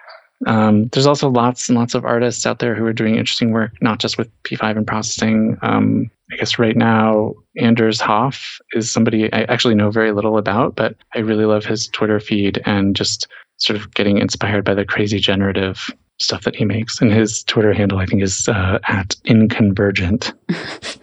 Um, 0.46 0.88
there's 0.88 1.06
also 1.06 1.30
lots 1.30 1.68
and 1.68 1.78
lots 1.78 1.94
of 1.94 2.04
artists 2.04 2.44
out 2.44 2.58
there 2.58 2.74
who 2.74 2.84
are 2.86 2.92
doing 2.92 3.16
interesting 3.16 3.52
work, 3.52 3.72
not 3.80 3.98
just 3.98 4.18
with 4.18 4.30
P5 4.42 4.76
and 4.76 4.86
processing. 4.86 5.56
Um, 5.62 6.10
I 6.32 6.36
guess 6.36 6.58
right 6.58 6.76
now, 6.76 7.34
Anders 7.58 8.00
Hoff 8.00 8.58
is 8.72 8.90
somebody 8.90 9.32
I 9.32 9.42
actually 9.44 9.74
know 9.74 9.90
very 9.90 10.12
little 10.12 10.36
about, 10.36 10.74
but 10.74 10.96
I 11.14 11.20
really 11.20 11.44
love 11.44 11.64
his 11.64 11.86
Twitter 11.88 12.18
feed 12.18 12.60
and 12.64 12.96
just 12.96 13.28
sort 13.58 13.78
of 13.78 13.92
getting 13.94 14.18
inspired 14.18 14.64
by 14.64 14.74
the 14.74 14.84
crazy 14.84 15.18
generative 15.18 15.90
stuff 16.20 16.42
that 16.44 16.56
he 16.56 16.64
makes. 16.64 17.00
And 17.00 17.12
his 17.12 17.42
Twitter 17.44 17.72
handle, 17.72 17.98
I 17.98 18.06
think, 18.06 18.22
is 18.22 18.48
uh, 18.48 18.78
at 18.88 19.16
inconvergent. 19.26 20.32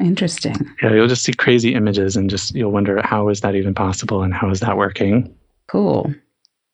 Interesting. 0.00 0.54
Yeah, 0.82 0.92
you'll 0.94 1.08
just 1.08 1.22
see 1.22 1.32
crazy 1.32 1.74
images 1.74 2.16
and 2.16 2.28
just 2.28 2.54
you'll 2.54 2.72
wonder 2.72 3.00
how 3.04 3.28
is 3.28 3.40
that 3.40 3.54
even 3.54 3.74
possible 3.74 4.22
and 4.22 4.34
how 4.34 4.50
is 4.50 4.60
that 4.60 4.76
working? 4.76 5.32
Cool. 5.68 6.12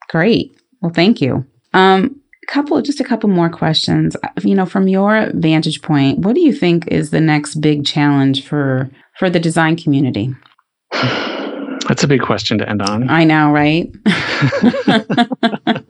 Great. 0.09 0.57
Well, 0.81 0.93
thank 0.93 1.21
you. 1.21 1.45
Um, 1.75 2.21
couple 2.49 2.81
just 2.83 3.01
a 3.01 3.05
couple 3.05 3.29
more 3.29 3.51
questions. 3.51 4.17
You 4.43 4.55
know, 4.55 4.67
from 4.67 4.89
your 4.89 5.31
vantage 5.35 5.83
point, 5.83 6.21
what 6.21 6.35
do 6.35 6.41
you 6.41 6.53
think 6.53 6.89
is 6.89 7.11
the 7.11 7.21
next 7.21 7.57
big 7.57 7.85
challenge 7.85 8.45
for 8.45 8.91
for 9.19 9.31
the 9.31 9.39
design 9.39 9.77
community? 9.77 10.35
That's 10.93 12.03
a 12.03 12.09
big 12.09 12.23
question 12.23 12.59
to 12.59 12.69
end 12.69 12.83
on. 12.83 13.09
I 13.09 13.25
know, 13.25 13.53
right? 13.53 13.91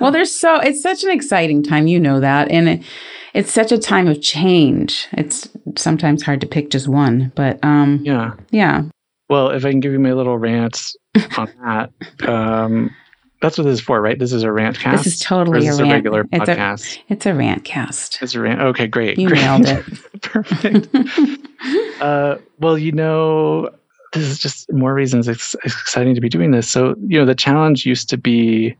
well, 0.00 0.10
there's 0.10 0.34
so 0.34 0.56
it's 0.56 0.82
such 0.82 1.04
an 1.04 1.10
exciting 1.10 1.62
time, 1.62 1.86
you 1.86 2.00
know 2.00 2.20
that, 2.20 2.50
and 2.50 2.68
it, 2.68 2.82
it's 3.34 3.52
such 3.52 3.72
a 3.72 3.78
time 3.78 4.08
of 4.08 4.20
change. 4.22 5.08
It's 5.12 5.48
sometimes 5.76 6.22
hard 6.22 6.40
to 6.40 6.46
pick 6.46 6.70
just 6.70 6.88
one, 6.88 7.32
but 7.34 7.58
um, 7.64 8.00
yeah, 8.02 8.34
yeah. 8.50 8.82
Well, 9.28 9.50
if 9.50 9.64
I 9.64 9.70
can 9.70 9.80
give 9.80 9.92
you 9.92 9.98
my 9.98 10.12
little 10.12 10.38
rant 10.38 10.92
on 11.36 11.50
that, 11.64 12.28
um, 12.28 12.94
that's 13.44 13.58
what 13.58 13.64
this 13.64 13.74
is 13.74 13.80
for, 13.80 14.00
right? 14.00 14.18
This 14.18 14.32
is 14.32 14.42
a 14.42 14.50
rant 14.50 14.78
cast. 14.78 15.04
This 15.04 15.14
is 15.14 15.20
totally 15.20 15.66
is 15.66 15.78
a, 15.78 15.82
rant. 15.82 15.92
a 15.92 15.94
regular 15.94 16.20
it's 16.32 16.48
podcast. 16.48 16.96
A, 16.96 17.12
it's 17.12 17.26
a 17.26 17.34
rant 17.34 17.64
cast. 17.64 18.22
It's 18.22 18.34
a 18.34 18.40
rant. 18.40 18.62
Okay, 18.62 18.86
great. 18.86 19.18
You 19.18 19.28
great. 19.28 19.40
nailed 19.40 19.66
it. 19.66 19.84
Perfect. 20.22 20.88
uh, 22.00 22.36
well, 22.58 22.78
you 22.78 22.92
know, 22.92 23.68
this 24.14 24.22
is 24.22 24.38
just 24.38 24.72
more 24.72 24.94
reasons 24.94 25.28
it's, 25.28 25.54
it's 25.64 25.74
exciting 25.74 26.14
to 26.14 26.22
be 26.22 26.30
doing 26.30 26.52
this. 26.52 26.70
So, 26.70 26.94
you 27.06 27.18
know, 27.18 27.26
the 27.26 27.34
challenge 27.34 27.84
used 27.84 28.08
to 28.10 28.16
be, 28.16 28.76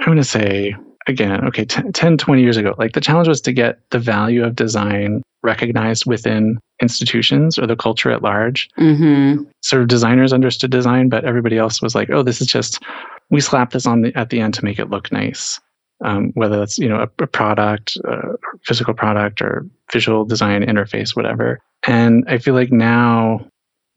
I'm 0.00 0.06
going 0.06 0.18
to 0.18 0.24
say, 0.24 0.74
again, 1.06 1.44
okay, 1.46 1.64
t- 1.64 1.82
10, 1.92 2.18
20 2.18 2.42
years 2.42 2.56
ago, 2.56 2.74
like 2.78 2.92
the 2.92 3.00
challenge 3.00 3.28
was 3.28 3.40
to 3.42 3.52
get 3.52 3.78
the 3.90 3.98
value 3.98 4.44
of 4.44 4.56
design 4.56 5.22
recognized 5.42 6.04
within 6.06 6.58
institutions 6.82 7.58
or 7.58 7.66
the 7.66 7.76
culture 7.76 8.10
at 8.10 8.22
large. 8.22 8.68
Mm-hmm. 8.78 9.42
Sort 9.62 9.82
of 9.82 9.88
designers 9.88 10.32
understood 10.32 10.70
design, 10.70 11.08
but 11.08 11.24
everybody 11.24 11.58
else 11.58 11.82
was 11.82 11.94
like, 11.94 12.10
oh, 12.10 12.22
this 12.22 12.40
is 12.40 12.46
just, 12.46 12.82
we 13.30 13.40
slap 13.40 13.72
this 13.72 13.86
on 13.86 14.02
the, 14.02 14.16
at 14.16 14.30
the 14.30 14.40
end 14.40 14.54
to 14.54 14.64
make 14.64 14.78
it 14.78 14.90
look 14.90 15.10
nice. 15.12 15.60
Um, 16.02 16.30
whether 16.32 16.58
that's, 16.58 16.78
you 16.78 16.88
know, 16.88 17.00
a, 17.00 17.22
a 17.22 17.26
product, 17.26 17.96
a 18.04 18.36
physical 18.64 18.94
product 18.94 19.42
or 19.42 19.66
visual 19.92 20.24
design 20.24 20.62
interface, 20.62 21.14
whatever. 21.14 21.60
And 21.86 22.24
I 22.26 22.38
feel 22.38 22.54
like 22.54 22.72
now 22.72 23.46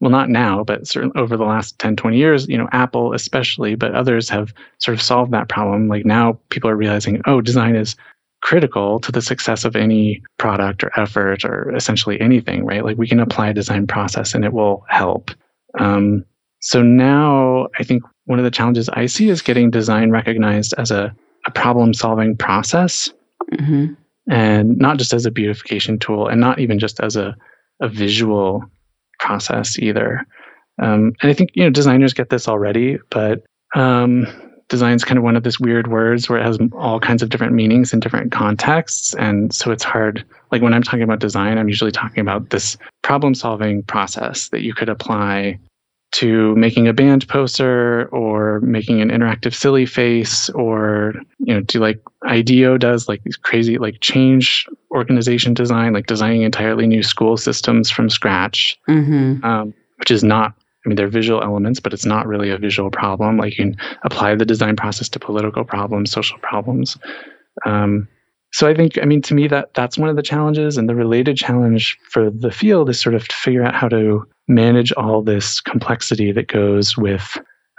well, 0.04 0.10
not 0.10 0.28
now, 0.28 0.62
but 0.62 0.86
certainly 0.86 1.18
over 1.18 1.34
the 1.34 1.46
last 1.46 1.78
10, 1.78 1.96
20 1.96 2.18
years, 2.18 2.46
you 2.46 2.58
know, 2.58 2.68
Apple 2.72 3.14
especially, 3.14 3.74
but 3.74 3.94
others 3.94 4.28
have 4.28 4.52
sort 4.76 4.94
of 4.94 5.00
solved 5.00 5.32
that 5.32 5.48
problem. 5.48 5.88
Like 5.88 6.04
now 6.04 6.38
people 6.50 6.68
are 6.68 6.76
realizing, 6.76 7.22
oh, 7.24 7.40
design 7.40 7.74
is 7.74 7.96
critical 8.42 9.00
to 9.00 9.10
the 9.10 9.22
success 9.22 9.64
of 9.64 9.74
any 9.74 10.22
product 10.36 10.84
or 10.84 10.90
effort 11.00 11.42
or 11.42 11.74
essentially 11.74 12.20
anything, 12.20 12.66
right? 12.66 12.84
Like 12.84 12.98
we 12.98 13.08
can 13.08 13.18
apply 13.18 13.48
a 13.48 13.54
design 13.54 13.86
process 13.86 14.34
and 14.34 14.44
it 14.44 14.52
will 14.52 14.84
help. 14.90 15.30
Um, 15.78 16.26
so 16.60 16.82
now 16.82 17.68
I 17.78 17.82
think 17.82 18.02
one 18.26 18.38
of 18.38 18.44
the 18.44 18.50
challenges 18.50 18.90
I 18.90 19.06
see 19.06 19.30
is 19.30 19.40
getting 19.40 19.70
design 19.70 20.10
recognized 20.10 20.74
as 20.76 20.90
a, 20.90 21.16
a 21.46 21.50
problem 21.50 21.94
solving 21.94 22.36
process 22.36 23.08
mm-hmm. 23.54 23.94
and 24.30 24.76
not 24.76 24.98
just 24.98 25.14
as 25.14 25.24
a 25.24 25.30
beautification 25.30 25.98
tool 25.98 26.28
and 26.28 26.42
not 26.42 26.58
even 26.58 26.78
just 26.78 27.00
as 27.00 27.16
a, 27.16 27.34
a 27.80 27.88
visual 27.88 28.62
process 29.18 29.78
either. 29.78 30.26
Um, 30.80 31.12
and 31.22 31.30
I 31.30 31.32
think 31.34 31.50
you 31.54 31.64
know 31.64 31.70
designers 31.70 32.12
get 32.12 32.30
this 32.30 32.48
already, 32.48 32.98
but 33.10 33.44
um, 33.74 34.26
design 34.68 34.94
is 34.94 35.04
kind 35.04 35.18
of 35.18 35.24
one 35.24 35.36
of 35.36 35.42
this 35.42 35.60
weird 35.60 35.88
words 35.88 36.28
where 36.28 36.38
it 36.38 36.44
has 36.44 36.58
all 36.72 36.98
kinds 36.98 37.22
of 37.22 37.28
different 37.28 37.52
meanings 37.52 37.92
in 37.92 38.00
different 38.00 38.32
contexts, 38.32 39.14
and 39.14 39.54
so 39.54 39.70
it's 39.70 39.84
hard. 39.84 40.24
Like 40.50 40.62
when 40.62 40.74
I'm 40.74 40.82
talking 40.82 41.02
about 41.02 41.20
design, 41.20 41.58
I'm 41.58 41.68
usually 41.68 41.92
talking 41.92 42.20
about 42.20 42.50
this 42.50 42.76
problem-solving 43.02 43.84
process 43.84 44.48
that 44.48 44.62
you 44.62 44.74
could 44.74 44.88
apply 44.88 45.58
to 46.14 46.54
making 46.54 46.86
a 46.86 46.92
band 46.92 47.26
poster 47.26 48.06
or 48.12 48.60
making 48.60 49.00
an 49.00 49.08
interactive 49.08 49.52
silly 49.52 49.84
face 49.84 50.48
or 50.50 51.14
you 51.40 51.52
know 51.52 51.60
do 51.60 51.80
like 51.80 52.00
IDEO 52.26 52.78
does 52.78 53.08
like 53.08 53.20
these 53.24 53.36
crazy 53.36 53.78
like 53.78 54.00
change 54.00 54.64
organization 54.92 55.54
design 55.54 55.92
like 55.92 56.06
designing 56.06 56.42
entirely 56.42 56.86
new 56.86 57.02
school 57.02 57.36
systems 57.36 57.90
from 57.90 58.08
scratch. 58.08 58.78
Mm-hmm. 58.88 59.44
um, 59.44 59.74
which 59.98 60.12
is 60.12 60.22
not 60.22 60.54
I 60.84 60.88
mean 60.88 60.94
they're 60.94 61.08
visual 61.08 61.42
elements 61.42 61.80
but 61.80 61.92
it's 61.92 62.06
not 62.06 62.28
really 62.28 62.50
a 62.50 62.58
visual 62.58 62.92
problem. 62.92 63.36
Like 63.38 63.58
you 63.58 63.64
can 63.64 63.76
apply 64.04 64.36
the 64.36 64.44
design 64.44 64.76
process 64.76 65.08
to 65.10 65.18
political 65.18 65.64
problems 65.64 66.12
social 66.12 66.38
problems. 66.38 66.96
Um, 67.66 68.06
so 68.52 68.68
I 68.68 68.74
think 68.74 68.98
I 69.02 69.04
mean 69.04 69.20
to 69.22 69.34
me 69.34 69.48
that 69.48 69.74
that's 69.74 69.98
one 69.98 70.08
of 70.08 70.14
the 70.14 70.22
challenges 70.22 70.78
and 70.78 70.88
the 70.88 70.94
related 70.94 71.36
challenge 71.36 71.98
for 72.08 72.30
the 72.30 72.52
field 72.52 72.88
is 72.88 73.00
sort 73.00 73.16
of 73.16 73.26
to 73.26 73.34
figure 73.34 73.64
out 73.64 73.74
how 73.74 73.88
to 73.88 74.24
manage 74.48 74.92
all 74.92 75.22
this 75.22 75.60
complexity 75.60 76.32
that 76.32 76.48
goes 76.48 76.96
with 76.96 77.38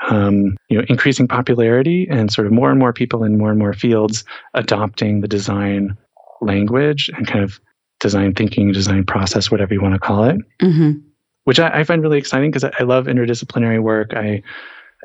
um, 0.09 0.57
you 0.69 0.77
know, 0.77 0.85
increasing 0.89 1.27
popularity 1.27 2.07
and 2.09 2.31
sort 2.31 2.47
of 2.47 2.53
more 2.53 2.69
and 2.69 2.79
more 2.79 2.93
people 2.93 3.23
in 3.23 3.37
more 3.37 3.49
and 3.49 3.59
more 3.59 3.73
fields 3.73 4.23
adopting 4.53 5.21
the 5.21 5.27
design 5.27 5.97
language 6.41 7.09
and 7.15 7.27
kind 7.27 7.43
of 7.43 7.59
design 7.99 8.33
thinking, 8.33 8.71
design 8.71 9.05
process, 9.05 9.49
whatever 9.49 9.73
you 9.73 9.81
want 9.81 9.93
to 9.93 9.99
call 9.99 10.25
it. 10.25 10.37
Mm-hmm. 10.61 10.99
Which 11.45 11.59
I, 11.59 11.79
I, 11.79 11.83
find 11.83 12.01
really 12.01 12.17
exciting 12.17 12.49
because 12.49 12.63
I, 12.63 12.71
I 12.79 12.83
love 12.83 13.05
interdisciplinary 13.05 13.81
work. 13.81 14.13
I 14.15 14.41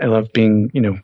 I 0.01 0.07
love 0.07 0.33
being, 0.33 0.71
you 0.73 0.81
know, 0.81 0.99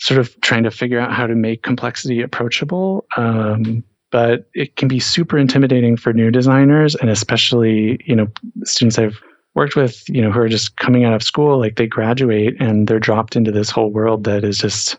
sort 0.00 0.18
of 0.18 0.38
trying 0.40 0.64
to 0.64 0.70
figure 0.70 0.98
out 0.98 1.12
how 1.12 1.26
to 1.26 1.36
make 1.36 1.62
complexity 1.62 2.20
approachable. 2.20 3.06
Um, 3.16 3.84
but 4.10 4.50
it 4.54 4.76
can 4.76 4.88
be 4.88 4.98
super 4.98 5.38
intimidating 5.38 5.96
for 5.96 6.12
new 6.12 6.30
designers 6.30 6.94
and 6.96 7.08
especially, 7.08 8.00
you 8.04 8.16
know, 8.16 8.26
students 8.64 8.98
I've 8.98 9.22
worked 9.54 9.76
with, 9.76 10.08
you 10.08 10.22
know, 10.22 10.30
who 10.30 10.40
are 10.40 10.48
just 10.48 10.76
coming 10.76 11.04
out 11.04 11.14
of 11.14 11.22
school, 11.22 11.58
like 11.58 11.76
they 11.76 11.86
graduate 11.86 12.54
and 12.60 12.88
they're 12.88 12.98
dropped 12.98 13.36
into 13.36 13.52
this 13.52 13.70
whole 13.70 13.90
world 13.90 14.24
that 14.24 14.44
is 14.44 14.58
just 14.58 14.96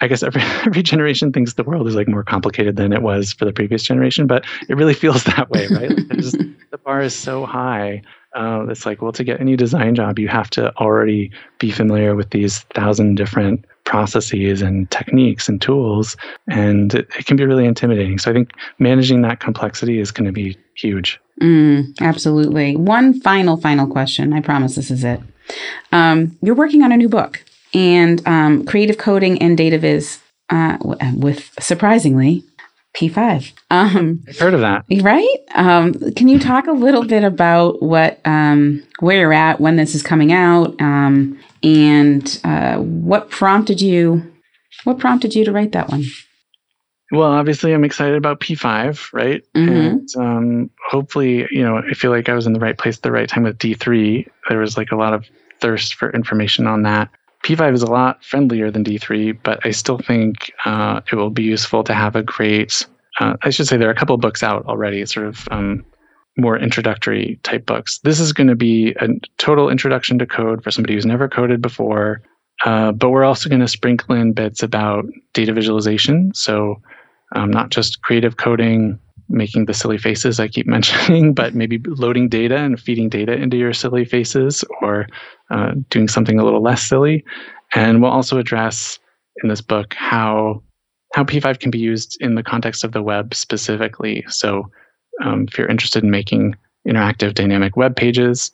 I 0.00 0.06
guess 0.06 0.22
every 0.22 0.42
every 0.66 0.82
generation 0.82 1.32
thinks 1.32 1.54
the 1.54 1.64
world 1.64 1.88
is 1.88 1.94
like 1.94 2.08
more 2.08 2.24
complicated 2.24 2.76
than 2.76 2.92
it 2.92 3.02
was 3.02 3.32
for 3.32 3.44
the 3.44 3.52
previous 3.52 3.82
generation, 3.82 4.26
but 4.26 4.44
it 4.68 4.76
really 4.76 4.94
feels 4.94 5.24
that 5.24 5.50
way, 5.50 5.66
right? 5.68 5.90
just, 6.12 6.38
the 6.70 6.78
bar 6.84 7.00
is 7.00 7.14
so 7.14 7.44
high. 7.44 8.02
Uh, 8.34 8.66
it's 8.68 8.84
like, 8.84 9.00
well, 9.00 9.12
to 9.12 9.24
get 9.24 9.40
any 9.40 9.56
design 9.56 9.94
job, 9.94 10.18
you 10.18 10.28
have 10.28 10.50
to 10.50 10.74
already 10.76 11.30
be 11.58 11.70
familiar 11.70 12.14
with 12.14 12.30
these 12.30 12.60
thousand 12.74 13.16
different 13.16 13.64
processes 13.88 14.60
and 14.60 14.88
techniques 14.90 15.48
and 15.48 15.62
tools, 15.62 16.14
and 16.46 16.94
it, 16.94 17.08
it 17.18 17.24
can 17.24 17.38
be 17.38 17.46
really 17.46 17.64
intimidating. 17.64 18.18
So 18.18 18.30
I 18.30 18.34
think 18.34 18.52
managing 18.78 19.22
that 19.22 19.40
complexity 19.40 19.98
is 19.98 20.10
going 20.10 20.26
to 20.26 20.32
be 20.32 20.58
huge. 20.74 21.18
Mm, 21.40 21.98
absolutely. 22.00 22.76
One 22.76 23.18
final, 23.20 23.56
final 23.56 23.86
question. 23.86 24.34
I 24.34 24.42
promise 24.42 24.74
this 24.74 24.90
is 24.90 25.04
it. 25.04 25.20
Um, 25.90 26.36
you're 26.42 26.54
working 26.54 26.82
on 26.82 26.92
a 26.92 26.98
new 26.98 27.08
book 27.08 27.42
and 27.72 28.24
um, 28.28 28.66
creative 28.66 28.98
coding 28.98 29.40
and 29.40 29.56
data 29.56 29.78
viz 29.78 30.20
uh, 30.50 30.76
with 31.14 31.50
surprisingly 31.58 32.44
P5. 32.98 33.52
Um, 33.70 34.24
I've 34.26 34.38
heard 34.38 34.54
of 34.54 34.60
that. 34.60 34.84
Right? 35.02 35.38
Um, 35.54 35.94
can 36.14 36.26
you 36.26 36.40
talk 36.40 36.66
a 36.66 36.72
little 36.72 37.04
bit 37.04 37.22
about 37.22 37.80
what 37.80 38.20
um, 38.24 38.84
where 38.98 39.20
you're 39.20 39.32
at 39.32 39.60
when 39.60 39.76
this 39.76 39.94
is 39.94 40.02
coming 40.02 40.32
out, 40.32 40.80
um, 40.80 41.38
and 41.62 42.40
uh, 42.42 42.78
what 42.78 43.30
prompted 43.30 43.80
you? 43.80 44.32
What 44.82 44.98
prompted 44.98 45.34
you 45.34 45.44
to 45.44 45.52
write 45.52 45.72
that 45.72 45.90
one? 45.90 46.04
Well, 47.12 47.30
obviously, 47.30 47.72
I'm 47.72 47.84
excited 47.84 48.16
about 48.16 48.40
P5, 48.40 49.12
right? 49.12 49.42
Mm-hmm. 49.54 49.72
And 49.72 50.08
um, 50.16 50.70
hopefully, 50.90 51.46
you 51.50 51.62
know, 51.62 51.78
I 51.78 51.94
feel 51.94 52.10
like 52.10 52.28
I 52.28 52.34
was 52.34 52.46
in 52.46 52.52
the 52.52 52.60
right 52.60 52.76
place 52.76 52.96
at 52.96 53.02
the 53.02 53.12
right 53.12 53.28
time 53.28 53.44
with 53.44 53.58
D3. 53.58 54.26
There 54.48 54.58
was 54.58 54.76
like 54.76 54.90
a 54.90 54.96
lot 54.96 55.14
of 55.14 55.24
thirst 55.60 55.94
for 55.94 56.10
information 56.10 56.66
on 56.66 56.82
that. 56.82 57.10
P5 57.44 57.74
is 57.74 57.82
a 57.82 57.90
lot 57.90 58.22
friendlier 58.24 58.70
than 58.70 58.84
D3, 58.84 59.38
but 59.42 59.64
I 59.64 59.70
still 59.70 59.98
think 59.98 60.52
uh, 60.64 61.00
it 61.10 61.16
will 61.16 61.30
be 61.30 61.42
useful 61.42 61.84
to 61.84 61.94
have 61.94 62.16
a 62.16 62.22
great. 62.22 62.86
Uh, 63.20 63.34
I 63.42 63.50
should 63.50 63.66
say 63.66 63.76
there 63.76 63.88
are 63.88 63.92
a 63.92 63.96
couple 63.96 64.16
books 64.16 64.42
out 64.42 64.66
already, 64.66 65.04
sort 65.06 65.26
of 65.26 65.48
um, 65.50 65.84
more 66.36 66.58
introductory 66.58 67.38
type 67.42 67.66
books. 67.66 67.98
This 68.00 68.20
is 68.20 68.32
going 68.32 68.46
to 68.48 68.56
be 68.56 68.94
a 69.00 69.08
total 69.38 69.70
introduction 69.70 70.18
to 70.18 70.26
code 70.26 70.62
for 70.62 70.70
somebody 70.70 70.94
who's 70.94 71.06
never 71.06 71.28
coded 71.28 71.60
before. 71.60 72.22
Uh, 72.64 72.92
but 72.92 73.10
we're 73.10 73.24
also 73.24 73.48
going 73.48 73.60
to 73.60 73.68
sprinkle 73.68 74.14
in 74.14 74.32
bits 74.32 74.62
about 74.62 75.04
data 75.32 75.52
visualization. 75.52 76.32
So, 76.34 76.80
um, 77.34 77.50
not 77.50 77.70
just 77.70 78.02
creative 78.02 78.36
coding, 78.36 78.98
making 79.28 79.66
the 79.66 79.74
silly 79.74 79.98
faces 79.98 80.40
I 80.40 80.48
keep 80.48 80.66
mentioning, 80.76 81.34
but 81.34 81.54
maybe 81.54 81.80
loading 81.86 82.28
data 82.28 82.56
and 82.56 82.80
feeding 82.80 83.08
data 83.08 83.32
into 83.32 83.56
your 83.56 83.72
silly 83.72 84.04
faces 84.04 84.64
or 84.80 85.06
uh, 85.50 85.72
doing 85.90 86.08
something 86.08 86.38
a 86.38 86.44
little 86.44 86.62
less 86.62 86.82
silly. 86.82 87.24
And 87.74 88.02
we'll 88.02 88.10
also 88.10 88.38
address 88.38 88.98
in 89.42 89.48
this 89.48 89.60
book 89.60 89.94
how 89.94 90.62
how 91.14 91.24
P5 91.24 91.58
can 91.60 91.70
be 91.70 91.78
used 91.78 92.18
in 92.20 92.34
the 92.34 92.42
context 92.42 92.84
of 92.84 92.92
the 92.92 93.02
web 93.02 93.34
specifically. 93.34 94.24
So 94.28 94.70
um, 95.22 95.46
if 95.48 95.56
you're 95.56 95.68
interested 95.68 96.04
in 96.04 96.10
making 96.10 96.54
interactive 96.86 97.32
dynamic 97.32 97.76
web 97.76 97.96
pages, 97.96 98.52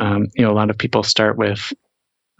um, 0.00 0.26
you 0.34 0.44
know, 0.44 0.50
a 0.50 0.54
lot 0.54 0.70
of 0.70 0.78
people 0.78 1.04
start 1.04 1.38
with 1.38 1.72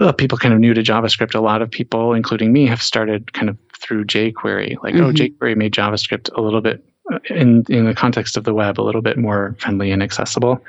well, 0.00 0.12
people 0.12 0.38
kind 0.38 0.52
of 0.52 0.58
new 0.58 0.74
to 0.74 0.82
JavaScript. 0.82 1.36
A 1.36 1.40
lot 1.40 1.62
of 1.62 1.70
people, 1.70 2.14
including 2.14 2.52
me, 2.52 2.66
have 2.66 2.82
started 2.82 3.32
kind 3.32 3.48
of 3.48 3.56
through 3.80 4.04
jQuery. 4.06 4.76
Like, 4.82 4.94
oh, 4.94 4.98
mm-hmm. 4.98 5.04
oh, 5.04 5.12
jQuery 5.12 5.56
made 5.56 5.72
JavaScript 5.72 6.36
a 6.36 6.40
little 6.40 6.60
bit 6.60 6.84
in 7.28 7.64
in 7.68 7.86
the 7.86 7.94
context 7.94 8.36
of 8.36 8.44
the 8.44 8.54
web 8.54 8.80
a 8.80 8.82
little 8.82 9.02
bit 9.02 9.18
more 9.18 9.56
friendly 9.58 9.90
and 9.90 10.02
accessible. 10.02 10.62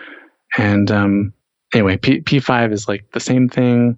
And 0.58 0.91
um, 0.91 1.34
anyway, 1.74 1.98
P, 1.98 2.21
P5 2.21 2.71
is 2.71 2.88
like 2.88 3.12
the 3.12 3.19
same 3.19 3.50
thing 3.50 3.98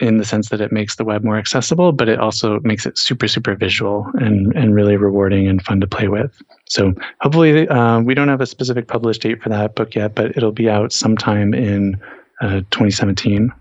in 0.00 0.16
the 0.16 0.24
sense 0.24 0.48
that 0.48 0.60
it 0.60 0.72
makes 0.72 0.96
the 0.96 1.04
web 1.04 1.22
more 1.22 1.36
accessible, 1.36 1.92
but 1.92 2.08
it 2.08 2.18
also 2.18 2.58
makes 2.60 2.86
it 2.86 2.98
super, 2.98 3.28
super 3.28 3.54
visual 3.54 4.06
and, 4.14 4.52
and 4.56 4.74
really 4.74 4.96
rewarding 4.96 5.46
and 5.46 5.62
fun 5.62 5.80
to 5.80 5.86
play 5.86 6.08
with. 6.08 6.42
So 6.68 6.94
hopefully, 7.20 7.68
uh, 7.68 8.00
we 8.00 8.14
don't 8.14 8.28
have 8.28 8.40
a 8.40 8.46
specific 8.46 8.88
published 8.88 9.22
date 9.22 9.42
for 9.42 9.50
that 9.50 9.74
book 9.74 9.94
yet, 9.94 10.14
but 10.14 10.36
it'll 10.36 10.52
be 10.52 10.68
out 10.68 10.92
sometime 10.92 11.54
in 11.54 12.00
uh, 12.40 12.60
2017. 12.70 13.52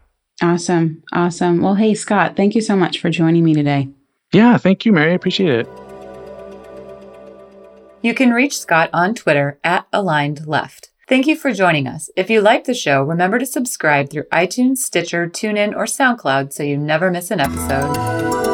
Awesome. 0.41 1.03
Awesome. 1.11 1.61
Well, 1.61 1.75
hey, 1.75 1.93
Scott, 1.93 2.35
thank 2.35 2.55
you 2.55 2.61
so 2.61 2.75
much 2.75 2.99
for 2.99 3.09
joining 3.09 3.43
me 3.43 3.53
today. 3.53 3.89
Yeah, 4.33 4.57
thank 4.57 4.85
you, 4.85 4.93
Mary. 4.93 5.11
I 5.11 5.15
appreciate 5.15 5.49
it. 5.49 5.90
You 8.03 8.15
can 8.15 8.31
reach 8.31 8.57
Scott 8.57 8.89
on 8.93 9.13
Twitter 9.13 9.59
at 9.63 9.85
Aligned 9.93 10.47
Left. 10.47 10.89
Thank 11.07 11.27
you 11.27 11.35
for 11.35 11.53
joining 11.53 11.87
us. 11.87 12.09
If 12.15 12.29
you 12.29 12.41
like 12.41 12.63
the 12.63 12.73
show, 12.73 13.03
remember 13.03 13.37
to 13.37 13.45
subscribe 13.45 14.09
through 14.09 14.29
iTunes, 14.31 14.77
Stitcher, 14.77 15.27
TuneIn, 15.27 15.75
or 15.75 15.85
SoundCloud 15.85 16.51
so 16.51 16.63
you 16.63 16.77
never 16.77 17.11
miss 17.11 17.29
an 17.29 17.41
episode. 17.41 18.50